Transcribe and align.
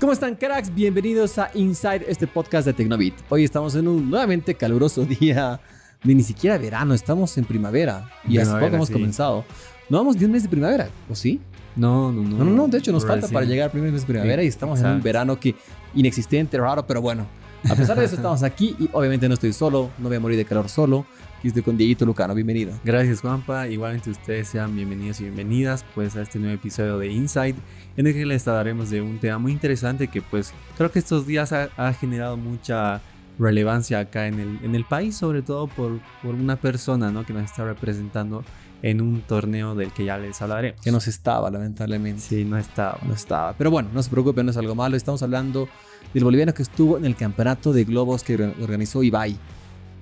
¿Cómo 0.00 0.12
están, 0.12 0.34
cracks? 0.34 0.74
Bienvenidos 0.74 1.38
a 1.38 1.50
Inside, 1.54 2.04
este 2.08 2.26
podcast 2.26 2.66
de 2.66 2.72
Tecnobit. 2.72 3.14
Hoy 3.28 3.44
estamos 3.44 3.74
en 3.76 3.86
un 3.86 4.10
nuevamente 4.10 4.54
caluroso 4.54 5.04
día 5.20 5.60
de 6.02 6.14
ni 6.14 6.22
siquiera 6.22 6.58
verano, 6.58 6.94
estamos 6.94 7.38
en 7.38 7.44
primavera 7.44 8.10
y 8.28 8.38
hace 8.38 8.52
poco 8.52 8.66
hemos 8.66 8.88
sí. 8.88 8.92
comenzado. 8.92 9.44
No 9.88 9.98
vamos 9.98 10.16
ni 10.16 10.24
un 10.24 10.32
mes 10.32 10.42
de 10.42 10.48
primavera, 10.48 10.88
¿o 11.08 11.14
sí? 11.14 11.40
No, 11.76 12.10
no, 12.10 12.22
no. 12.22 12.38
No, 12.38 12.44
no, 12.44 12.50
no, 12.50 12.68
de 12.68 12.78
hecho 12.78 12.92
nos 12.92 13.04
falta 13.04 13.22
Recién. 13.22 13.34
para 13.34 13.46
llegar 13.46 13.66
al 13.66 13.70
primer 13.70 13.92
mes 13.92 14.02
de 14.02 14.06
primavera 14.06 14.42
y 14.42 14.48
estamos 14.48 14.80
en 14.80 14.86
un 14.86 15.02
verano 15.02 15.38
que 15.38 15.54
inexistente, 15.94 16.58
raro, 16.58 16.86
pero 16.86 17.00
bueno. 17.00 17.26
A 17.68 17.74
pesar 17.74 17.96
de 17.98 18.04
eso 18.04 18.14
estamos 18.16 18.42
aquí 18.42 18.76
y 18.78 18.90
obviamente 18.92 19.28
no 19.28 19.34
estoy 19.34 19.52
solo, 19.52 19.90
no 19.98 20.08
voy 20.08 20.16
a 20.16 20.20
morir 20.20 20.36
de 20.36 20.44
calor 20.44 20.68
solo. 20.68 21.06
Aquí 21.44 21.48
estoy 21.48 21.62
con 21.62 21.76
Dieguito 21.76 22.06
Lucano, 22.06 22.34
bienvenido. 22.34 22.72
Gracias, 22.84 23.20
Juanpa. 23.20 23.68
Igualmente 23.68 24.08
ustedes 24.08 24.48
sean 24.48 24.74
bienvenidos 24.74 25.20
y 25.20 25.24
bienvenidas 25.24 25.84
pues 25.94 26.16
a 26.16 26.22
este 26.22 26.38
nuevo 26.38 26.54
episodio 26.54 26.98
de 26.98 27.08
Inside, 27.08 27.56
en 27.98 28.06
el 28.06 28.14
que 28.14 28.24
les 28.24 28.48
hablaremos 28.48 28.88
de 28.88 29.02
un 29.02 29.18
tema 29.18 29.36
muy 29.36 29.52
interesante 29.52 30.08
que 30.08 30.22
pues 30.22 30.54
creo 30.78 30.90
que 30.90 31.00
estos 31.00 31.26
días 31.26 31.52
ha, 31.52 31.68
ha 31.76 31.92
generado 31.92 32.38
mucha 32.38 33.02
relevancia 33.38 33.98
acá 33.98 34.26
en 34.26 34.40
el, 34.40 34.58
en 34.64 34.74
el 34.74 34.86
país, 34.86 35.18
sobre 35.18 35.42
todo 35.42 35.66
por, 35.66 36.00
por 36.22 36.34
una 36.34 36.56
persona 36.56 37.10
¿no? 37.10 37.26
que 37.26 37.34
nos 37.34 37.44
está 37.44 37.62
representando 37.66 38.42
en 38.80 39.02
un 39.02 39.20
torneo 39.20 39.74
del 39.74 39.92
que 39.92 40.06
ya 40.06 40.16
les 40.16 40.40
hablaremos. 40.40 40.80
Que 40.80 40.92
nos 40.92 41.06
estaba, 41.08 41.50
lamentablemente. 41.50 42.22
Sí, 42.22 42.46
no 42.46 42.56
estaba. 42.56 42.98
No 43.06 43.12
estaba. 43.12 43.52
Pero 43.52 43.70
bueno, 43.70 43.90
no 43.92 44.02
se 44.02 44.08
preocupen, 44.08 44.46
no 44.46 44.50
es 44.50 44.56
algo 44.56 44.74
malo. 44.74 44.96
Estamos 44.96 45.22
hablando 45.22 45.68
del 46.14 46.24
boliviano 46.24 46.54
que 46.54 46.62
estuvo 46.62 46.96
en 46.96 47.04
el 47.04 47.14
campeonato 47.16 47.74
de 47.74 47.84
globos 47.84 48.24
que 48.24 48.34
or- 48.36 48.54
organizó 48.62 49.02
Ibai. 49.02 49.36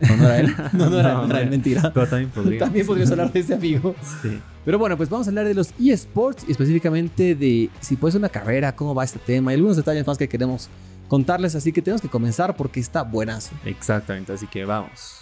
No, 0.08 0.16
no 0.16 0.24
era 0.24 0.38
él. 0.40 0.54
No, 0.72 0.90
no 0.90 0.98
era, 1.00 1.14
No, 1.14 1.26
no 1.26 1.30
era 1.30 1.38
él, 1.40 1.44
no. 1.46 1.50
mentira. 1.52 1.90
Pero 1.94 2.06
también 2.06 2.30
podría. 2.34 2.58
También 2.60 2.86
podrías 2.86 3.10
hablar 3.10 3.32
de 3.32 3.40
ese 3.40 3.54
amigo. 3.54 3.94
Sí. 4.20 4.40
Pero 4.64 4.78
bueno, 4.78 4.96
pues 4.96 5.08
vamos 5.08 5.26
a 5.26 5.30
hablar 5.30 5.46
de 5.46 5.54
los 5.54 5.72
eSports 5.80 6.44
y 6.46 6.52
específicamente 6.52 7.34
de 7.34 7.70
si 7.80 7.96
puede 7.96 8.12
ser 8.12 8.20
una 8.20 8.28
carrera, 8.28 8.74
cómo 8.76 8.94
va 8.94 9.04
este 9.04 9.18
tema 9.18 9.52
y 9.52 9.56
algunos 9.56 9.76
detalles 9.76 10.06
más 10.06 10.18
que 10.18 10.28
queremos 10.28 10.68
contarles. 11.08 11.54
Así 11.54 11.72
que 11.72 11.82
tenemos 11.82 12.00
que 12.02 12.08
comenzar 12.08 12.56
porque 12.56 12.78
está 12.80 13.02
buenazo. 13.02 13.54
Exactamente, 13.64 14.32
así 14.32 14.46
que 14.46 14.64
vamos. 14.64 15.18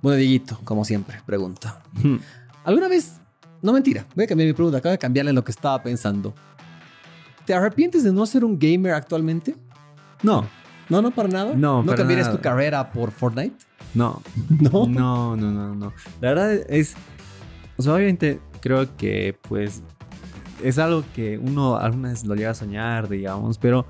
Bueno, 0.00 0.16
Dieguito, 0.18 0.58
como 0.64 0.84
siempre, 0.84 1.18
pregunta. 1.24 1.82
¿Alguna 2.64 2.88
vez? 2.88 3.14
No 3.60 3.72
mentira, 3.72 4.04
voy 4.16 4.24
a 4.24 4.26
cambiar 4.26 4.48
mi 4.48 4.52
pregunta. 4.52 4.78
Acabo 4.78 4.90
de 4.90 4.98
cambiarle 4.98 5.30
en 5.30 5.36
lo 5.36 5.44
que 5.44 5.52
estaba 5.52 5.80
pensando. 5.82 6.34
¿Te 7.46 7.54
arrepientes 7.54 8.02
de 8.02 8.12
no 8.12 8.26
ser 8.26 8.44
un 8.44 8.58
gamer 8.58 8.92
actualmente? 8.94 9.54
No, 10.22 10.46
No, 10.92 11.00
no, 11.00 11.10
para 11.10 11.28
nada. 11.28 11.54
No, 11.56 11.82
¿No 11.82 11.94
cambiarías 11.94 12.30
tu 12.30 12.38
carrera 12.40 12.92
por 12.92 13.10
Fortnite? 13.12 13.56
no, 13.94 14.20
No. 14.60 14.86
No, 14.86 15.36
no, 15.36 15.50
no, 15.50 15.74
no. 15.74 15.92
La 16.20 16.28
verdad 16.34 16.52
es, 16.68 16.94
o 17.78 17.82
sea, 17.82 17.94
obviamente 17.94 18.40
creo 18.60 18.94
que 18.98 19.34
pues 19.48 19.82
es 20.62 20.78
algo 20.78 21.02
que 21.14 21.38
uno 21.38 21.76
alguna 21.76 22.10
vez 22.10 22.24
lo 22.26 22.34
llega 22.34 22.50
a 22.50 22.54
soñar, 22.54 23.08
digamos, 23.08 23.56
pero 23.56 23.86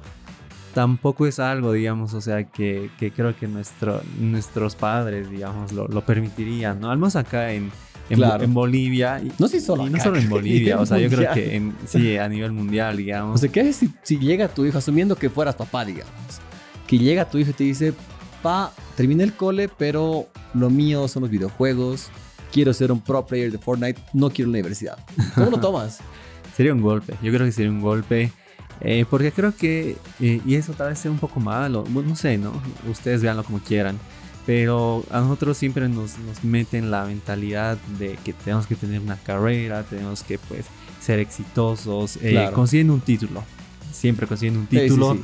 tampoco 0.75 1.27
es 1.27 1.41
algo, 1.41 1.73
digamos, 1.73 2.15
o 2.15 2.21
sea, 2.21 2.45
que, 2.45 2.89
que 3.01 3.11
creo 3.11 3.37
que 3.37 3.49
nuestro, 3.49 4.01
nuestros 4.21 4.77
padres, 4.77 5.29
digamos, 5.29 5.73
lo, 5.73 5.89
lo 5.89 6.03
permitirían, 6.05 6.81
¿no? 6.81 6.91
Al 6.91 6.99
menos 6.99 7.17
acá 7.17 7.53
en, 7.53 7.71
en, 8.11 8.17
Claro. 8.17 8.45
en 8.45 8.55
Bolivia. 8.55 9.21
Y, 9.23 9.33
No 9.41 9.49
si 9.49 9.61
solo 9.61 9.87
y 9.87 9.91
no 9.91 9.97
acá, 9.97 10.05
solo 10.05 10.19
en 10.19 10.29
Bolivia, 10.31 10.79
o 10.81 10.87
sea, 10.87 10.99
yo 10.99 11.09
creo 11.11 11.35
que 11.35 11.57
en, 11.57 11.75
sí, 11.85 12.17
a 12.17 12.29
nivel 12.29 12.53
mundial, 12.53 12.95
O 12.95 12.97
digamos. 12.97 13.41
sea, 13.41 13.51
¿qué 13.51 13.61
haces 13.61 13.77
si, 13.77 13.93
si 14.03 14.19
llega 14.19 14.47
tu 14.49 14.65
hijo, 14.65 14.79
asumiendo 14.79 15.17
que 15.17 15.29
fueras 15.29 15.57
papá, 15.57 15.85
digamos? 15.85 16.15
Que 16.93 16.99
llega 16.99 17.25
tu 17.31 17.39
hijo 17.39 17.51
y 17.51 17.55
te 17.55 17.65
dice, 17.65 17.95
pa, 18.43 18.71
terminé 18.97 19.25
el 19.25 19.33
cole, 19.33 19.69
pero 19.69 20.27
lo 20.53 20.69
mío 20.69 21.09
son 21.09 21.23
los 21.23 21.31
videojuegos. 21.31 22.09
Quiero 22.53 22.75
ser 22.75 22.93
un 22.93 23.01
pro 23.01 23.25
player 23.25 23.51
de 23.51 23.57
Fortnite, 23.57 23.99
no 24.13 24.29
quiero 24.29 24.51
la 24.51 24.57
universidad. 24.57 24.99
¿Cómo 25.35 25.51
lo 25.53 25.59
tomas? 25.59 26.01
Sería 26.55 26.75
un 26.75 26.83
golpe, 26.83 27.15
yo 27.23 27.33
creo 27.33 27.47
que 27.47 27.53
sería 27.53 27.71
un 27.71 27.81
golpe. 27.81 28.31
eh, 28.83 29.07
porque 29.09 29.33
creo 29.33 29.57
que, 29.57 29.97
eh, 30.21 30.41
y 30.45 30.55
eso 30.57 30.75
tal 30.75 30.91
vez 30.91 30.99
sea 30.99 31.11
un 31.11 31.19
poco 31.19 31.41
malo, 31.41 31.85
no 31.89 32.15
sé, 32.17 32.37
¿no? 32.37 32.53
Ustedes 32.91 33.23
veanlo 33.23 33.43
como 33.45 33.59
quieran. 33.61 33.99
Pero 34.45 35.05
a 35.11 35.21
nosotros 35.21 35.57
siempre 35.57 35.89
nos, 35.89 36.19
nos 36.19 36.43
meten 36.45 36.91
la 36.91 37.05
mentalidad 37.07 37.79
de 37.99 38.19
que 38.25 38.33
tenemos 38.33 38.67
que 38.67 38.75
tener 38.75 39.01
una 39.01 39.17
carrera, 39.17 39.85
tenemos 39.85 40.23
que 40.25 40.37
pues 40.39 40.67
ser 41.01 41.21
exitosos, 41.21 42.17
eh, 42.17 42.33
Claro. 42.33 42.53
consiguiendo 42.55 42.93
un 42.93 43.01
título. 43.01 43.45
Siempre 43.93 44.27
consiguiendo 44.27 44.61
un 44.61 44.69
Sí, 44.69 44.77
sí, 44.77 44.83
título. 44.83 45.15
sí. 45.15 45.21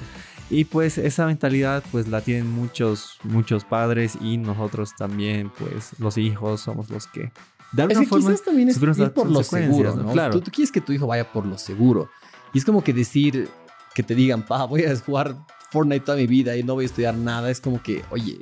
Y 0.51 0.65
pues 0.65 0.97
esa 0.97 1.27
mentalidad 1.27 1.85
pues 1.93 2.09
la 2.09 2.23
tienen 2.23 2.51
muchos, 2.51 3.19
muchos 3.23 3.65
padres 3.65 4.17
y 4.21 4.39
nosotros 4.39 4.97
también 4.97 5.51
pues 5.59 5.91
los 5.99 6.17
hijos 6.17 6.63
somos 6.63 6.89
los 6.89 7.07
que 7.07 7.31
de 7.73 7.83
Es 7.83 7.91
alguna 7.91 8.01
que 8.01 8.07
forma 8.07 8.31
quizás 8.31 8.45
también 8.45 8.69
es 8.69 8.77
ir 8.81 9.13
por 9.13 9.31
lo 9.31 9.43
seguro, 9.43 9.95
¿no? 9.95 10.05
¿no? 10.05 10.13
Claro. 10.13 10.33
Tú, 10.33 10.41
tú 10.41 10.51
quieres 10.51 10.73
que 10.73 10.81
tu 10.81 10.93
hijo 10.93 11.07
vaya 11.07 11.31
por 11.31 11.45
lo 11.45 11.59
seguro. 11.59 12.09
Y 12.55 12.59
es 12.59 12.65
como 12.65 12.83
que 12.83 12.93
decir 12.93 13.49
que 13.95 14.03
te 14.03 14.15
digan, 14.15 14.45
pa, 14.45 14.65
voy 14.65 14.85
a 14.85 14.97
jugar 14.97 15.37
Fortnite 15.71 16.01
toda 16.01 16.17
mi 16.17 16.27
vida 16.27 16.57
y 16.57 16.63
no 16.63 16.75
voy 16.75 16.85
a 16.85 16.87
estudiar 16.87 17.15
nada. 17.15 17.51
Es 17.51 17.61
como 17.61 17.83
que, 17.83 18.03
oye, 18.11 18.39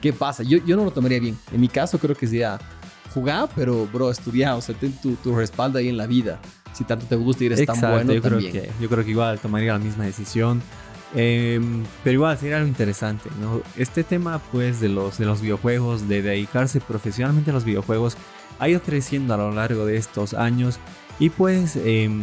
¿qué 0.00 0.12
pasa? 0.12 0.44
Yo, 0.44 0.58
yo 0.64 0.76
no 0.76 0.84
lo 0.84 0.92
tomaría 0.92 1.18
bien. 1.18 1.36
En 1.52 1.60
mi 1.60 1.68
caso 1.68 1.98
creo 1.98 2.14
que 2.14 2.26
sería 2.28 2.60
jugar, 3.12 3.48
pero, 3.56 3.86
bro, 3.86 4.10
estudiar. 4.10 4.54
O 4.54 4.60
sea, 4.60 4.74
ten 4.76 4.92
tu, 5.00 5.14
tu 5.16 5.34
respaldo 5.34 5.78
ahí 5.78 5.88
en 5.88 5.96
la 5.96 6.06
vida. 6.06 6.38
Si 6.72 6.84
tanto 6.84 7.06
te 7.06 7.16
gusta 7.16 7.42
y 7.42 7.46
eres 7.48 7.66
tan 7.66 7.74
Exacto, 7.74 7.96
bueno 7.96 8.12
yo 8.12 8.22
creo, 8.22 8.38
también. 8.38 8.52
que, 8.52 8.70
yo 8.80 8.88
creo 8.88 9.04
que 9.04 9.10
igual 9.10 9.40
tomaría 9.40 9.72
la 9.72 9.80
misma 9.80 10.04
decisión. 10.04 10.62
Em, 11.14 11.84
pero 12.04 12.14
igual 12.14 12.38
sería 12.38 12.56
algo 12.56 12.68
interesante, 12.68 13.30
¿no? 13.40 13.62
Este 13.76 14.04
tema, 14.04 14.40
pues, 14.52 14.80
de 14.80 14.88
los, 14.88 15.18
de 15.18 15.26
los 15.26 15.40
videojuegos, 15.40 16.08
de 16.08 16.22
dedicarse 16.22 16.80
profesionalmente 16.80 17.50
a 17.50 17.54
los 17.54 17.64
videojuegos, 17.64 18.16
ha 18.58 18.68
ido 18.68 18.80
creciendo 18.80 19.34
a 19.34 19.36
lo 19.36 19.50
largo 19.50 19.86
de 19.86 19.96
estos 19.96 20.34
años 20.34 20.78
y, 21.18 21.30
pues, 21.30 21.76
em, 21.76 22.22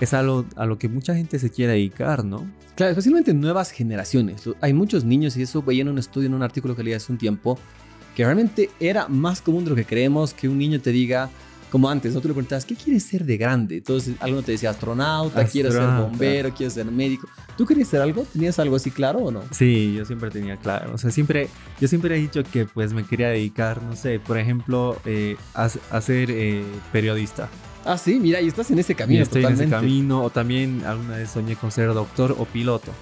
es 0.00 0.14
algo 0.14 0.46
a 0.56 0.66
lo 0.66 0.78
que 0.78 0.88
mucha 0.88 1.14
gente 1.14 1.38
se 1.38 1.50
quiere 1.50 1.74
dedicar, 1.74 2.24
¿no? 2.24 2.46
Claro, 2.74 2.92
especialmente 2.92 3.34
nuevas 3.34 3.70
generaciones. 3.70 4.48
Hay 4.60 4.72
muchos 4.72 5.04
niños, 5.04 5.36
y 5.36 5.42
eso 5.42 5.62
veía 5.62 5.82
en 5.82 5.88
un 5.88 5.98
estudio, 5.98 6.28
en 6.28 6.34
un 6.34 6.42
artículo 6.42 6.74
que 6.74 6.82
leí 6.82 6.94
hace 6.94 7.12
un 7.12 7.18
tiempo, 7.18 7.58
que 8.16 8.24
realmente 8.24 8.70
era 8.80 9.08
más 9.08 9.42
común 9.42 9.64
de 9.64 9.70
lo 9.70 9.76
que 9.76 9.84
creemos 9.84 10.32
que 10.32 10.48
un 10.48 10.58
niño 10.58 10.80
te 10.80 10.90
diga, 10.90 11.30
como 11.72 11.88
antes, 11.88 12.12
¿no? 12.14 12.20
Tú 12.20 12.28
le 12.28 12.34
preguntabas, 12.34 12.64
¿qué 12.66 12.76
quieres 12.76 13.02
ser 13.02 13.24
de 13.24 13.36
grande? 13.38 13.78
Entonces, 13.78 14.14
alguno 14.20 14.42
te 14.42 14.52
decía 14.52 14.70
astronauta, 14.70 15.44
quiero 15.46 15.70
ser 15.72 15.80
Astronauta. 15.80 16.08
bombero, 16.10 16.54
quiero 16.54 16.70
ser 16.70 16.84
médico. 16.84 17.26
¿Tú 17.56 17.64
querías 17.66 17.88
ser 17.88 18.02
algo? 18.02 18.24
¿Tenías 18.30 18.58
algo 18.58 18.76
así 18.76 18.90
claro 18.90 19.20
o 19.20 19.30
no? 19.32 19.42
Sí, 19.50 19.94
yo 19.96 20.04
siempre 20.04 20.30
tenía 20.30 20.56
claro. 20.58 20.92
O 20.94 20.98
sea, 20.98 21.10
siempre, 21.10 21.48
yo 21.80 21.88
siempre 21.88 22.14
he 22.14 22.20
dicho 22.20 22.44
que 22.44 22.66
pues 22.66 22.92
me 22.92 23.04
quería 23.04 23.28
dedicar, 23.30 23.82
no 23.82 23.96
sé, 23.96 24.20
por 24.20 24.36
ejemplo, 24.38 24.98
eh, 25.06 25.36
a, 25.54 25.70
a 25.90 26.00
ser 26.02 26.30
eh, 26.30 26.62
periodista. 26.92 27.48
Ah, 27.84 27.96
sí, 27.98 28.20
mira, 28.20 28.40
y 28.40 28.46
estás 28.48 28.70
en 28.70 28.78
ese 28.78 28.92
Y 28.92 28.96
camino 28.96 29.22
estoy 29.22 29.44
en 29.44 29.52
ese 29.54 29.68
camino. 29.68 30.22
O 30.22 30.30
también 30.30 30.84
alguna 30.86 31.16
vez 31.16 31.30
soñé 31.30 31.56
con 31.56 31.72
ser 31.72 31.92
doctor 31.94 32.36
o 32.38 32.44
piloto. 32.44 32.92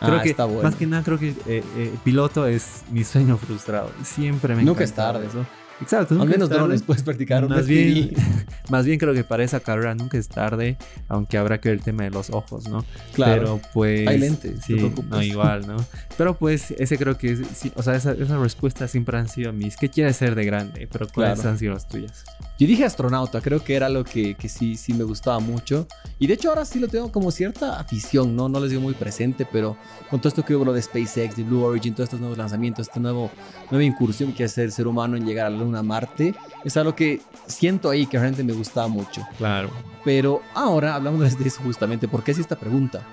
Ah, 0.00 0.08
Creo 0.08 0.20
que 0.22 0.28
está 0.30 0.44
bueno. 0.44 0.62
más 0.64 0.74
que 0.74 0.86
nada 0.86 1.02
creo 1.02 1.18
que 1.18 1.28
eh, 1.30 1.62
eh, 1.76 1.94
piloto 2.04 2.46
es 2.46 2.82
mi 2.90 3.02
sueño 3.04 3.38
frustrado. 3.38 3.90
Siempre 4.04 4.54
me 4.54 4.62
Nunca 4.64 4.84
es 4.84 4.92
tarde. 4.92 5.26
eso. 5.26 5.46
Exacto, 5.80 6.14
Al 6.14 6.18
nunca 6.20 6.30
menos 6.32 6.44
es 6.44 6.48
tarde. 6.50 6.60
drones 6.62 6.82
puedes 6.82 7.02
practicar 7.02 7.48
Más 7.48 7.66
bien, 7.66 8.10
más 8.70 8.86
bien 8.86 8.98
creo 8.98 9.12
que 9.12 9.24
para 9.24 9.44
esa 9.44 9.60
carrera 9.60 9.94
nunca 9.94 10.16
es 10.16 10.28
tarde, 10.28 10.78
aunque 11.08 11.36
habrá 11.36 11.60
que 11.60 11.68
ver 11.68 11.78
el 11.78 11.84
tema 11.84 12.04
de 12.04 12.10
los 12.10 12.30
ojos, 12.30 12.68
¿no? 12.68 12.84
Claro. 13.12 13.34
Pero 13.60 13.60
pues. 13.74 14.08
Hay 14.08 14.18
lentes, 14.18 14.60
te 14.60 14.66
Sí, 14.66 14.74
preocupes. 14.74 15.04
no, 15.10 15.22
igual, 15.22 15.66
¿no? 15.66 15.76
Pero 16.16 16.36
pues 16.38 16.70
ese 16.72 16.96
creo 16.96 17.18
que. 17.18 17.32
es- 17.32 17.42
sí, 17.54 17.70
o 17.74 17.82
sea, 17.82 17.94
esa- 17.94 18.12
esas 18.12 18.38
respuestas 18.40 18.90
siempre 18.90 19.18
han 19.18 19.28
sido 19.28 19.52
mis. 19.52 19.76
¿Qué 19.76 19.90
quieres 19.90 20.16
ser 20.16 20.34
de 20.34 20.44
grande? 20.46 20.88
Pero 20.90 21.06
¿cuáles 21.12 21.34
Claro. 21.40 21.50
han 21.50 21.58
sido 21.58 21.74
las 21.74 21.86
tuyas? 21.88 22.24
Yo 22.58 22.66
dije 22.66 22.84
astronauta, 22.86 23.42
creo 23.42 23.62
que 23.62 23.74
era 23.74 23.90
lo 23.90 24.02
que, 24.04 24.34
que 24.34 24.48
sí, 24.48 24.76
sí 24.76 24.94
me 24.94 25.04
gustaba 25.04 25.40
mucho. 25.40 25.86
Y 26.18 26.26
de 26.26 26.34
hecho 26.34 26.48
ahora 26.48 26.64
sí 26.64 26.78
lo 26.80 26.88
tengo 26.88 27.12
como 27.12 27.30
cierta 27.30 27.78
afición, 27.78 28.34
¿no? 28.34 28.48
No 28.48 28.60
les 28.60 28.70
digo 28.70 28.80
muy 28.80 28.94
presente, 28.94 29.46
pero 29.50 29.76
con 30.08 30.20
todo 30.20 30.30
esto 30.30 30.42
que 30.42 30.56
hubo 30.56 30.64
lo 30.64 30.72
de 30.72 30.80
SpaceX, 30.80 31.36
de 31.36 31.42
Blue 31.42 31.62
Origin, 31.64 31.92
todos 31.92 32.06
estos 32.06 32.20
nuevos 32.20 32.38
lanzamientos, 32.38 32.88
esta 32.88 32.98
nuevo, 32.98 33.30
nueva 33.70 33.84
incursión 33.84 34.32
que 34.32 34.44
hace 34.44 34.64
el 34.64 34.72
ser 34.72 34.86
humano 34.86 35.18
en 35.18 35.26
llegar 35.26 35.46
a 35.46 35.50
la 35.50 35.58
Luna, 35.66 35.80
a 35.80 35.82
Marte, 35.82 36.34
es 36.64 36.76
algo 36.76 36.94
que 36.94 37.20
siento 37.46 37.90
ahí 37.90 38.06
que 38.06 38.18
realmente 38.18 38.44
me 38.44 38.52
gustaba 38.52 38.88
mucho. 38.88 39.26
Claro. 39.38 39.70
Pero 40.04 40.40
ahora 40.54 40.94
hablamos 40.94 41.36
de 41.38 41.48
eso 41.48 41.60
justamente, 41.62 42.08
¿por 42.08 42.22
qué 42.22 42.32
es 42.32 42.38
esta 42.38 42.56
pregunta? 42.56 43.06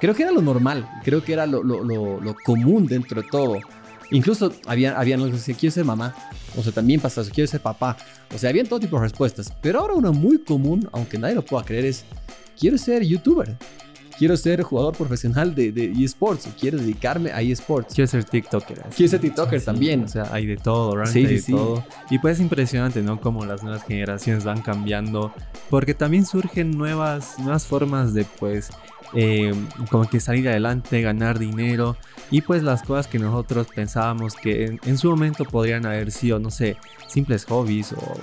Creo 0.00 0.14
que 0.14 0.22
era 0.22 0.32
lo 0.32 0.42
normal, 0.42 0.88
creo 1.04 1.24
que 1.24 1.32
era 1.32 1.46
lo, 1.46 1.62
lo, 1.62 1.82
lo, 1.82 2.20
lo 2.20 2.34
común 2.44 2.86
dentro 2.86 3.22
de 3.22 3.28
todo. 3.28 3.58
Incluso 4.10 4.52
había, 4.66 4.98
habían 4.98 5.20
los 5.20 5.30
que 5.30 5.36
decían, 5.36 5.58
quiero 5.58 5.74
ser 5.74 5.84
mamá. 5.84 6.14
O 6.56 6.62
sea, 6.62 6.72
también 6.72 7.00
pasaba 7.00 7.24
eso, 7.24 7.34
quiero 7.34 7.50
ser 7.50 7.60
papá. 7.60 7.96
O 8.34 8.38
sea, 8.38 8.50
habían 8.50 8.66
todo 8.66 8.78
tipo 8.78 8.96
de 8.96 9.02
respuestas. 9.02 9.52
Pero 9.60 9.80
ahora 9.80 9.94
una 9.94 10.12
muy 10.12 10.38
común, 10.38 10.88
aunque 10.92 11.18
nadie 11.18 11.34
lo 11.34 11.44
pueda 11.44 11.64
creer, 11.64 11.86
es, 11.86 12.04
quiero 12.58 12.78
ser 12.78 13.02
youtuber. 13.02 13.56
Quiero 14.18 14.36
ser 14.36 14.62
jugador 14.62 14.94
profesional 14.96 15.54
de, 15.54 15.72
de 15.72 15.92
eSports. 16.04 16.46
o 16.46 16.50
Quiero 16.58 16.78
dedicarme 16.78 17.30
a 17.32 17.42
eSports. 17.42 17.94
Quiero 17.94 18.08
ser 18.10 18.24
TikToker. 18.24 18.80
así. 18.80 18.96
Quiero 18.96 19.10
ser 19.10 19.20
TikToker 19.20 19.60
Sí, 19.60 19.66
también. 19.66 20.04
O 20.04 20.08
sea, 20.08 20.28
hay 20.32 20.46
de 20.46 20.56
todo, 20.56 20.94
realmente 20.96 21.12
Sí, 21.20 21.26
sí, 21.26 21.28
hay 21.28 21.34
de 21.36 21.42
sí. 21.42 21.52
todo. 21.52 21.84
Y 22.10 22.18
pues 22.18 22.36
es 22.36 22.40
impresionante, 22.40 23.02
¿no? 23.02 23.20
Cómo 23.20 23.44
las 23.44 23.62
nuevas 23.62 23.84
generaciones 23.84 24.44
van 24.44 24.62
cambiando. 24.62 25.32
Porque 25.70 25.94
también 25.94 26.24
surgen 26.26 26.70
nuevas, 26.76 27.38
nuevas 27.38 27.66
formas 27.66 28.14
de, 28.14 28.24
pues, 28.24 28.70
eh, 29.14 29.52
como 29.90 30.08
que 30.08 30.18
salir 30.20 30.48
adelante, 30.48 31.00
ganar 31.02 31.38
dinero. 31.38 31.96
Y 32.30 32.40
pues 32.40 32.62
las 32.62 32.82
cosas 32.82 33.06
que 33.06 33.18
nosotros 33.18 33.68
pensábamos 33.74 34.34
que 34.34 34.64
en, 34.64 34.80
en 34.84 34.98
su 34.98 35.08
momento 35.10 35.44
podrían 35.44 35.86
haber 35.86 36.10
sido, 36.10 36.38
no 36.40 36.50
sé, 36.50 36.76
simples 37.06 37.44
hobbies 37.44 37.92
o 37.92 38.14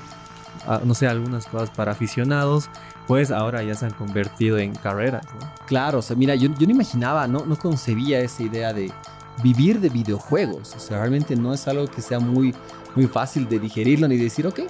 ah, 0.67 0.81
no 0.83 0.93
sé, 0.93 1.07
algunas 1.07 1.45
cosas 1.45 1.69
para 1.69 1.93
aficionados, 1.93 2.69
pues 3.07 3.31
ahora 3.31 3.63
ya 3.63 3.75
se 3.75 3.85
han 3.85 3.93
convertido 3.93 4.57
en 4.57 4.73
carreras. 4.75 5.25
¿no? 5.39 5.51
Claro, 5.65 5.99
o 5.99 6.01
sea, 6.01 6.15
mira, 6.15 6.35
yo, 6.35 6.49
yo 6.57 6.67
no 6.67 6.73
imaginaba, 6.73 7.27
no, 7.27 7.45
no 7.45 7.57
concebía 7.57 8.19
esa 8.19 8.43
idea 8.43 8.73
de 8.73 8.91
vivir 9.41 9.79
de 9.79 9.89
videojuegos. 9.89 10.75
O 10.75 10.79
sea, 10.79 10.99
realmente 10.99 11.35
no 11.35 11.53
es 11.53 11.67
algo 11.67 11.87
que 11.87 12.01
sea 12.01 12.19
muy, 12.19 12.53
muy 12.95 13.07
fácil 13.07 13.47
de 13.47 13.59
digerirlo 13.59 14.07
ni 14.07 14.17
decir, 14.17 14.47
ok, 14.47 14.61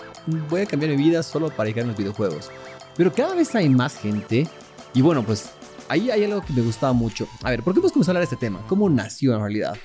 voy 0.49 0.61
a 0.61 0.65
cambiar 0.65 0.91
mi 0.91 0.97
vida 0.97 1.23
solo 1.23 1.49
para 1.49 1.65
dedicarme 1.65 1.89
a 1.89 1.93
los 1.93 1.97
videojuegos. 1.97 2.49
Pero 2.95 3.11
cada 3.11 3.35
vez 3.35 3.53
hay 3.55 3.69
más 3.69 3.97
gente 3.97 4.47
y 4.93 5.01
bueno, 5.01 5.23
pues 5.23 5.51
ahí 5.89 6.11
hay 6.11 6.23
algo 6.23 6.41
que 6.41 6.53
me 6.53 6.61
gustaba 6.61 6.93
mucho. 6.93 7.27
A 7.43 7.49
ver, 7.49 7.63
¿por 7.63 7.73
qué 7.73 7.79
hemos 7.79 7.91
comenzado 7.91 8.11
a 8.11 8.19
hablar 8.19 8.29
de 8.29 8.35
este 8.35 8.45
tema? 8.45 8.59
¿Cómo 8.67 8.89
nació 8.89 9.33
en 9.33 9.41
realidad? 9.41 9.75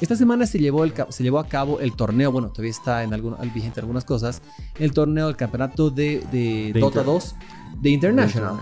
Esta 0.00 0.16
semana 0.16 0.46
se 0.46 0.58
llevó, 0.58 0.84
el, 0.84 0.92
se 1.08 1.22
llevó 1.22 1.38
a 1.38 1.46
cabo 1.46 1.80
el 1.80 1.94
torneo, 1.94 2.32
bueno, 2.32 2.48
todavía 2.48 2.70
está 2.70 3.02
en 3.02 3.14
algún, 3.14 3.36
vigente 3.54 3.80
algunas 3.80 4.04
cosas, 4.04 4.42
el 4.78 4.92
torneo 4.92 5.26
del 5.26 5.36
campeonato 5.36 5.90
de, 5.90 6.22
de, 6.30 6.78
Dota 6.78 7.02
2 7.02 7.34
de 7.80 7.90
International. 7.90 8.56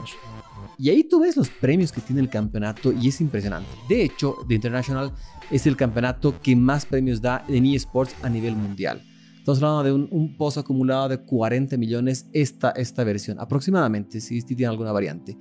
Y 0.78 0.90
ahí 0.90 1.04
tú 1.04 1.20
ves 1.20 1.36
los 1.36 1.48
premios 1.48 1.92
que 1.92 2.00
tiene 2.00 2.20
el 2.20 2.28
campeonato 2.28 2.92
y 2.92 3.08
es 3.08 3.20
impresionante. 3.20 3.70
De 3.88 4.02
hecho, 4.02 4.36
The 4.48 4.54
International 4.54 5.12
es 5.50 5.66
el 5.66 5.76
campeonato 5.76 6.40
que 6.42 6.56
más 6.56 6.86
premios 6.86 7.20
da 7.20 7.44
en 7.48 7.66
eSports 7.66 8.14
a 8.22 8.28
nivel 8.28 8.56
mundial. 8.56 9.02
Estamos 9.38 9.62
hablando 9.62 9.82
de 9.82 9.92
un, 9.92 10.36
pozo 10.36 10.60
acumulado 10.60 11.08
de 11.08 11.18
40 11.18 11.76
millones 11.76 12.26
esta, 12.32 12.70
esta 12.70 13.02
versión, 13.04 13.40
aproximadamente, 13.40 14.20
si, 14.20 14.40
si 14.40 14.54
tiene 14.54 14.70
alguna 14.70 14.92
variante. 14.92 15.36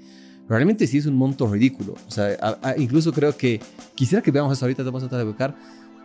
Realmente 0.51 0.86
sí 0.86 0.98
es 0.98 1.06
un 1.06 1.15
monto 1.15 1.48
ridículo. 1.48 1.94
O 2.06 2.12
sea, 2.12 2.36
incluso 2.75 3.13
creo 3.13 3.38
que 3.38 3.62
quisiera 3.95 4.21
que 4.21 4.31
veamos 4.31 4.51
eso 4.51 4.65
ahorita, 4.65 4.83
vamos 4.83 5.01
a 5.01 5.07
tratar 5.07 5.19
de 5.19 5.25
buscar. 5.25 5.56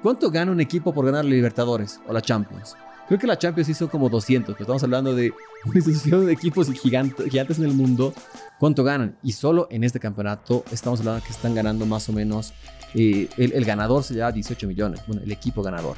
¿Cuánto 0.01 0.31
gana 0.31 0.53
un 0.53 0.61
equipo 0.61 0.95
por 0.95 1.05
ganar 1.05 1.25
la 1.25 1.33
Libertadores 1.33 1.99
o 2.07 2.13
la 2.13 2.23
Champions? 2.23 2.77
Creo 3.09 3.19
que 3.19 3.27
la 3.27 3.37
Champions 3.37 3.69
hizo 3.71 3.91
como 3.91 4.09
200, 4.09 4.55
pero 4.55 4.63
estamos 4.63 4.85
hablando 4.85 5.17
de 5.17 5.33
una 5.65 5.75
institución 5.75 6.27
de 6.27 6.33
equipos 6.33 6.71
gigantes, 6.71 7.29
gigantes 7.29 7.59
en 7.59 7.65
el 7.65 7.73
mundo. 7.73 8.15
¿Cuánto 8.61 8.85
ganan? 8.85 9.17
Y 9.21 9.33
solo 9.33 9.67
en 9.69 9.83
este 9.83 9.99
campeonato 9.99 10.65
estamos 10.71 11.01
hablando 11.01 11.25
que 11.25 11.33
están 11.33 11.53
ganando 11.53 11.85
más 11.85 12.09
o 12.09 12.13
menos, 12.13 12.53
eh, 12.95 13.29
el, 13.37 13.65
ganador 13.65 14.05
se 14.05 14.15
lleva 14.15 14.31
18 14.31 14.69
millones, 14.69 15.01
bueno, 15.09 15.23
el 15.25 15.33
equipo 15.33 15.61
ganador. 15.61 15.97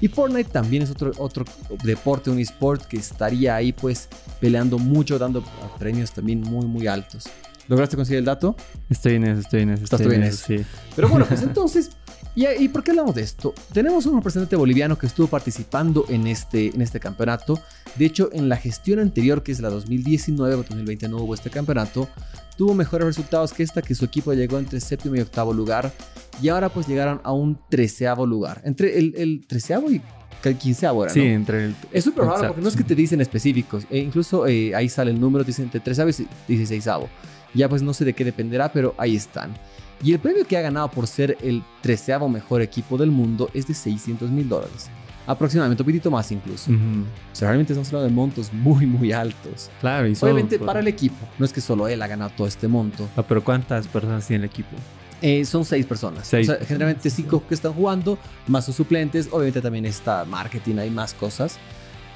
Y 0.00 0.06
Fortnite 0.06 0.50
también 0.50 0.84
es 0.84 0.90
otro, 0.92 1.10
otro 1.18 1.44
deporte, 1.82 2.30
un 2.30 2.38
esport 2.38 2.80
que 2.86 2.98
estaría 2.98 3.56
ahí 3.56 3.72
pues 3.72 4.08
peleando 4.40 4.78
mucho, 4.78 5.18
dando 5.18 5.42
premios 5.80 6.12
también 6.12 6.42
muy, 6.42 6.66
muy 6.66 6.86
altos. 6.86 7.24
¿Lograste 7.68 7.96
conseguir 7.96 8.18
el 8.18 8.24
dato? 8.24 8.56
Estoy 8.88 9.14
en 9.14 9.24
eso, 9.24 9.40
estoy 9.40 9.62
en 9.62 9.70
eso. 9.70 9.84
Estás 9.84 10.00
bien 10.00 10.22
en 10.22 10.28
eso. 10.28 10.44
Sí. 10.46 10.64
Pero 10.96 11.08
bueno, 11.08 11.26
pues 11.26 11.42
entonces, 11.44 11.90
¿y, 12.34 12.68
por 12.68 12.82
qué 12.82 12.90
hablamos 12.92 13.14
de 13.14 13.22
esto? 13.22 13.54
Tenemos 13.72 14.06
un 14.06 14.16
representante 14.16 14.56
boliviano 14.56 14.98
que 14.98 15.06
estuvo 15.06 15.26
participando 15.26 16.06
en 16.08 16.26
este, 16.26 16.68
en 16.68 16.80
este 16.80 16.98
campeonato. 16.98 17.60
De 17.96 18.06
hecho, 18.06 18.30
en 18.32 18.48
la 18.48 18.56
gestión 18.56 18.98
anterior, 19.00 19.42
que 19.42 19.52
es 19.52 19.60
la 19.60 19.68
2019 19.68 20.54
o 20.54 20.56
2020, 20.58 21.08
no 21.08 21.18
hubo 21.18 21.34
este 21.34 21.50
campeonato. 21.50 22.08
Tuvo 22.56 22.74
mejores 22.74 23.06
resultados 23.06 23.52
que 23.52 23.62
esta, 23.62 23.82
que 23.82 23.94
su 23.94 24.04
equipo 24.04 24.32
llegó 24.32 24.58
entre 24.58 24.80
séptimo 24.80 25.16
y 25.16 25.20
octavo 25.20 25.52
lugar. 25.52 25.92
Y 26.40 26.48
ahora 26.48 26.70
pues 26.70 26.88
llegaron 26.88 27.20
a 27.22 27.32
un 27.32 27.58
treceavo 27.68 28.26
lugar. 28.26 28.62
Entre 28.64 28.98
el, 28.98 29.14
el 29.16 29.46
treceavo 29.46 29.90
y 29.90 30.00
el 30.44 30.56
quinceavo 30.56 31.08
Sí, 31.08 31.20
entre 31.20 31.66
el... 31.66 31.74
Es 31.92 32.04
súper 32.04 32.24
raro 32.24 32.48
porque 32.48 32.62
no 32.62 32.68
es 32.68 32.76
que 32.76 32.84
te 32.84 32.94
dicen 32.94 33.20
específicos. 33.20 33.84
E 33.90 33.98
incluso 33.98 34.46
eh, 34.46 34.74
ahí 34.74 34.88
sale 34.88 35.10
el 35.10 35.20
número, 35.20 35.44
dicen 35.44 35.66
entre 35.66 35.80
treceavo 35.80 36.10
y 36.10 36.26
dieciséisavo. 36.46 37.08
Ya 37.54 37.68
pues 37.68 37.82
no 37.82 37.94
sé 37.94 38.04
de 38.04 38.12
qué 38.12 38.24
dependerá, 38.24 38.72
pero 38.72 38.94
ahí 38.98 39.16
están. 39.16 39.54
Y 40.02 40.12
el 40.12 40.20
premio 40.20 40.46
que 40.46 40.56
ha 40.56 40.60
ganado 40.60 40.90
por 40.90 41.06
ser 41.06 41.36
el 41.42 41.62
treceavo 41.82 42.28
mejor 42.28 42.62
equipo 42.62 42.96
del 42.96 43.10
mundo 43.10 43.50
es 43.52 43.66
de 43.66 43.74
600 43.74 44.30
mil 44.30 44.48
dólares. 44.48 44.90
Aproximadamente, 45.26 45.82
un 45.82 45.86
poquito 45.86 46.10
más 46.10 46.32
incluso. 46.32 46.70
O 46.70 47.34
sea, 47.36 47.48
realmente 47.48 47.74
estamos 47.74 47.88
hablando 47.88 48.08
de 48.08 48.14
montos 48.14 48.50
muy, 48.52 48.86
muy 48.86 49.12
altos. 49.12 49.70
Claro, 49.80 50.08
y 50.08 50.16
Obviamente 50.20 50.58
para 50.58 50.80
el 50.80 50.88
equipo. 50.88 51.16
No 51.38 51.44
es 51.44 51.52
que 51.52 51.60
solo 51.60 51.86
él 51.86 52.00
ha 52.00 52.06
ganado 52.06 52.30
todo 52.34 52.46
este 52.46 52.66
monto. 52.66 53.06
Ah, 53.14 53.22
pero 53.22 53.44
¿cuántas 53.44 53.86
personas 53.88 54.26
tiene 54.26 54.44
el 54.44 54.50
equipo? 54.50 54.70
Eh, 55.20 55.44
son 55.44 55.64
seis 55.64 55.84
personas. 55.84 56.32
O 56.32 56.44
sea, 56.44 56.58
generalmente 56.66 57.10
cinco 57.10 57.42
que 57.46 57.54
están 57.54 57.72
jugando, 57.72 58.18
más 58.46 58.64
sus 58.64 58.76
suplentes. 58.76 59.28
Obviamente 59.30 59.60
también 59.60 59.84
está 59.84 60.24
marketing, 60.24 60.76
hay 60.78 60.90
más 60.90 61.12
cosas. 61.12 61.58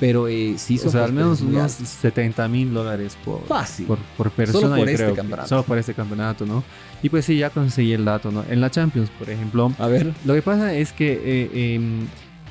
Pero 0.00 0.28
eh, 0.28 0.54
sí 0.56 0.78
son. 0.78 0.88
O 0.88 0.90
sea, 0.90 1.04
al 1.04 1.12
menos 1.12 1.40
unos 1.40 1.72
70 1.72 2.48
mil 2.48 2.72
dólares 2.74 3.16
por, 3.24 3.44
Fácil. 3.46 3.86
por, 3.86 4.30
persona. 4.30 4.60
Solo 4.60 4.76
por 4.76 4.88
este 4.88 5.12
campeonato. 5.12 5.48
Solo 5.48 5.62
por 5.62 5.78
este 5.78 5.94
campeonato, 5.94 6.46
¿no? 6.46 6.64
Y 7.02 7.08
pues 7.08 7.24
sí, 7.24 7.36
ya 7.38 7.50
conseguí 7.50 7.92
el 7.92 8.04
dato, 8.04 8.30
¿no? 8.30 8.44
En 8.48 8.60
la 8.60 8.70
Champions, 8.70 9.10
por 9.10 9.30
ejemplo. 9.30 9.72
A 9.78 9.86
ver. 9.86 10.12
Lo 10.24 10.34
que 10.34 10.42
pasa 10.42 10.74
es 10.74 10.92
que. 10.92 11.12
Eh, 11.12 11.74
em, 11.74 12.06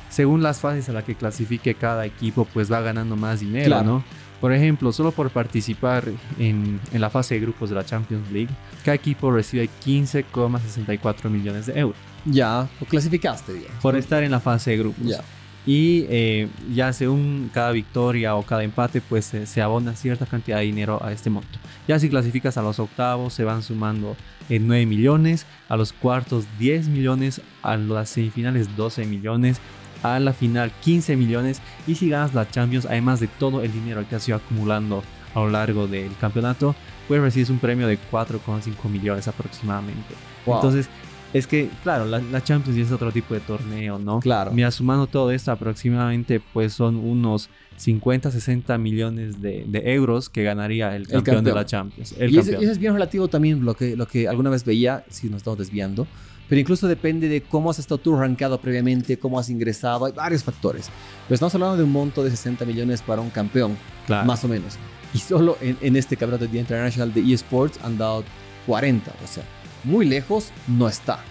según 0.10 0.44
las 0.44 0.60
fases 0.60 0.90
a 0.90 0.94
las 0.94 1.06
que 1.06 1.16
clasifique 1.16 1.74
cada 1.74 2.06
equipo, 2.06 2.46
pues 2.54 2.70
va 2.70 2.82
ganando 2.82 3.16
más 3.16 3.40
dinero, 3.40 3.82
¿no? 3.82 4.04
Por 4.42 4.52
ejemplo, 4.52 4.92
solo 4.92 5.12
por 5.12 5.30
participar 5.30 6.04
en, 6.38 6.82
en, 6.92 7.02
la 7.02 7.10
fase 7.10 7.36
de 7.36 7.42
grupos 7.42 7.70
de 7.70 7.76
la 7.76 7.86
Champions 7.86 8.30
League, 8.32 8.50
cada 8.84 8.96
equipo 8.96 9.32
recibe 9.32 9.70
15,64 9.86 11.30
millones 11.30 11.68
de 11.68 11.80
euros. 11.80 11.96
Ya, 12.26 12.68
o 12.82 12.86
clasificaste, 12.86 13.54
bien. 13.54 13.72
Por 13.82 13.96
estar 13.96 14.22
en 14.24 14.32
la 14.32 14.42
fase 14.42 14.72
de 14.72 14.78
grupos. 14.80 15.06
Ya 15.06 15.24
y 15.66 16.06
eh, 16.10 16.48
ya 16.74 16.92
según 16.92 17.52
cada 17.54 17.72
victoria 17.72 18.36
o 18.36 18.44
cada 18.44 18.64
empate 18.64 19.02
pues 19.02 19.34
se 19.44 19.62
abona 19.62 19.96
cierta 19.96 20.26
cantidad 20.26 20.58
de 20.58 20.64
dinero 20.64 21.04
a 21.04 21.12
este 21.12 21.30
monto. 21.30 21.60
Ya 21.88 22.00
si 22.00 22.10
clasificas 22.10 22.58
a 22.58 22.62
los 22.62 22.80
octavos 22.80 23.34
se 23.34 23.44
van 23.44 23.62
sumando 23.62 24.16
en 24.50 24.68
9 24.68 24.86
millones, 24.86 25.46
a 25.70 25.78
los 25.78 25.94
cuartos 25.94 26.46
10 26.60 26.90
millones, 26.90 27.42
a 27.62 27.78
las 27.78 28.10
semifinales 28.10 28.76
12 28.76 29.06
millones, 29.06 29.62
a 30.04 30.20
la 30.20 30.34
final 30.34 30.72
15 30.82 31.16
millones 31.16 31.62
y 31.86 31.96
si 31.96 32.10
ganas 32.10 32.34
la 32.34 32.50
Champions 32.50 32.86
además 32.86 33.20
de 33.20 33.28
todo 33.28 33.62
el 33.62 33.72
dinero 33.72 34.04
que 34.10 34.16
has 34.16 34.28
ido 34.28 34.38
acumulando 34.38 35.04
a 35.36 35.40
lo 35.40 35.50
largo 35.50 35.88
del 35.88 36.12
campeonato 36.20 36.76
pues 37.08 37.22
recibes 37.22 37.50
un 37.50 37.60
premio 37.60 37.88
de 37.88 38.00
4,5 38.12 38.90
millones 38.90 39.28
aproximadamente. 39.28 40.16
Entonces 40.46 40.90
es 41.34 41.48
que, 41.48 41.70
claro, 41.84 42.06
la, 42.06 42.44
Champions 42.44 42.78
es 42.78 42.92
otro 42.92 43.12
tipo 43.12 43.34
de 43.34 43.40
torneo, 43.40 43.98
¿no? 43.98 44.20
Claro. 44.20 44.52
Mira, 44.52 44.70
sumando 44.70 45.08
todo 45.08 45.32
esto, 45.32 45.52
aproximadamente, 45.52 46.42
pues 46.54 46.74
son 46.74 46.98
unos 46.98 47.50
50, 47.78 48.32
60 48.32 48.78
millones 48.78 49.42
de, 49.42 49.66
euros 49.86 50.30
que 50.30 50.44
ganaría 50.44 50.96
el 50.96 51.08
campeón, 51.08 51.44
de 51.44 51.54
la 51.54 51.66
Champions. 51.66 52.14
y, 52.20 52.38
eso 52.38 52.52
es 52.52 52.78
bien 52.78 52.94
relativo 52.94 53.28
también 53.28 53.64
lo 53.64 53.76
que, 53.76 53.96
lo 53.96 54.08
que 54.08 54.28
alguna 54.28 54.50
vez 54.50 54.66
veía, 54.66 55.06
si 55.10 55.30
nos 55.30 55.38
estamos 55.38 55.60
desviando. 55.60 56.06
Pero 56.50 56.60
incluso 56.60 56.86
depende 56.86 57.30
de 57.30 57.42
cómo 57.42 57.70
has 57.70 57.80
estado 57.80 57.98
tú 57.98 58.14
rankeado 58.14 58.60
previamente, 58.60 59.18
cómo 59.18 59.40
has 59.40 59.50
ingresado, 59.50 60.06
hay 60.06 60.12
varios 60.12 60.44
factores. 60.44 60.90
Pero 61.28 61.36
estamos 61.36 61.56
hablando 61.56 61.78
de 61.78 61.84
un 61.84 61.92
monto 61.94 62.26
de 62.26 62.30
60 62.30 62.66
millones 62.66 63.02
para 63.02 63.22
un 63.22 63.30
campeón, 63.30 63.78
más 64.10 64.44
o 64.44 64.50
menos. 64.50 64.78
Y 65.14 65.20
solo 65.20 65.58
en, 65.62 65.78
en 65.80 65.96
este 65.96 66.18
campeonato 66.18 66.52
de 66.52 66.60
International 66.60 67.14
de 67.14 67.34
eSports 67.34 67.80
han 67.84 67.98
dado 67.98 68.26
40, 68.66 69.12
o 69.24 69.28
sea 69.28 69.44
muy 69.84 70.06
lejos 70.06 70.52
no 70.68 70.88
está. 70.88 71.24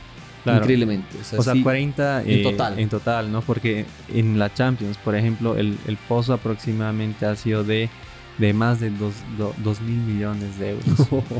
Increíblemente. 0.44 1.18
O 1.36 1.42
sea, 1.42 1.54
40 1.62 2.22
en 2.22 2.30
eh, 2.30 2.42
total. 2.42 2.78
En 2.78 2.88
total, 2.88 3.30
¿no? 3.30 3.42
Porque 3.42 3.84
en 4.08 4.38
la 4.38 4.52
Champions, 4.52 4.96
por 4.96 5.14
ejemplo, 5.14 5.56
el, 5.56 5.76
el 5.86 5.96
pozo 5.96 6.32
aproximadamente 6.32 7.26
ha 7.26 7.36
sido 7.36 7.62
de, 7.62 7.90
de 8.38 8.52
más 8.54 8.80
de 8.80 8.90
2 8.90 9.80
mil 9.82 9.98
millones 9.98 10.58
de 10.58 10.70
euros. 10.70 11.08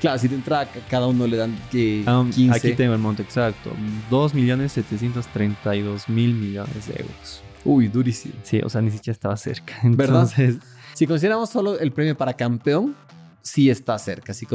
claro, 0.00 0.18
si 0.18 0.28
te 0.28 0.34
entra 0.34 0.66
cada 0.88 1.06
uno 1.06 1.26
le 1.26 1.36
dan 1.36 1.56
que 1.70 2.02
15. 2.04 2.56
Aquí 2.56 2.72
tengo 2.72 2.94
el 2.94 3.00
monto 3.00 3.22
exacto. 3.22 3.70
2 4.08 4.34
millones 4.34 4.72
732 4.72 6.08
mil 6.08 6.34
millones 6.34 6.86
de 6.86 6.94
euros. 6.94 7.42
Uy, 7.64 7.88
durísimo. 7.88 8.34
Sí, 8.42 8.60
o 8.64 8.70
sea, 8.70 8.80
ni 8.80 8.90
siquiera 8.90 9.12
estaba 9.12 9.36
cerca. 9.36 9.74
Entonces, 9.82 10.56
¿verdad? 10.56 10.64
Si 10.94 11.06
consideramos 11.06 11.50
solo 11.50 11.78
el 11.78 11.92
premio 11.92 12.16
para 12.16 12.32
campeón, 12.32 12.96
sí 13.42 13.70
está 13.70 13.98
cerca, 13.98 14.34
sí, 14.34 14.46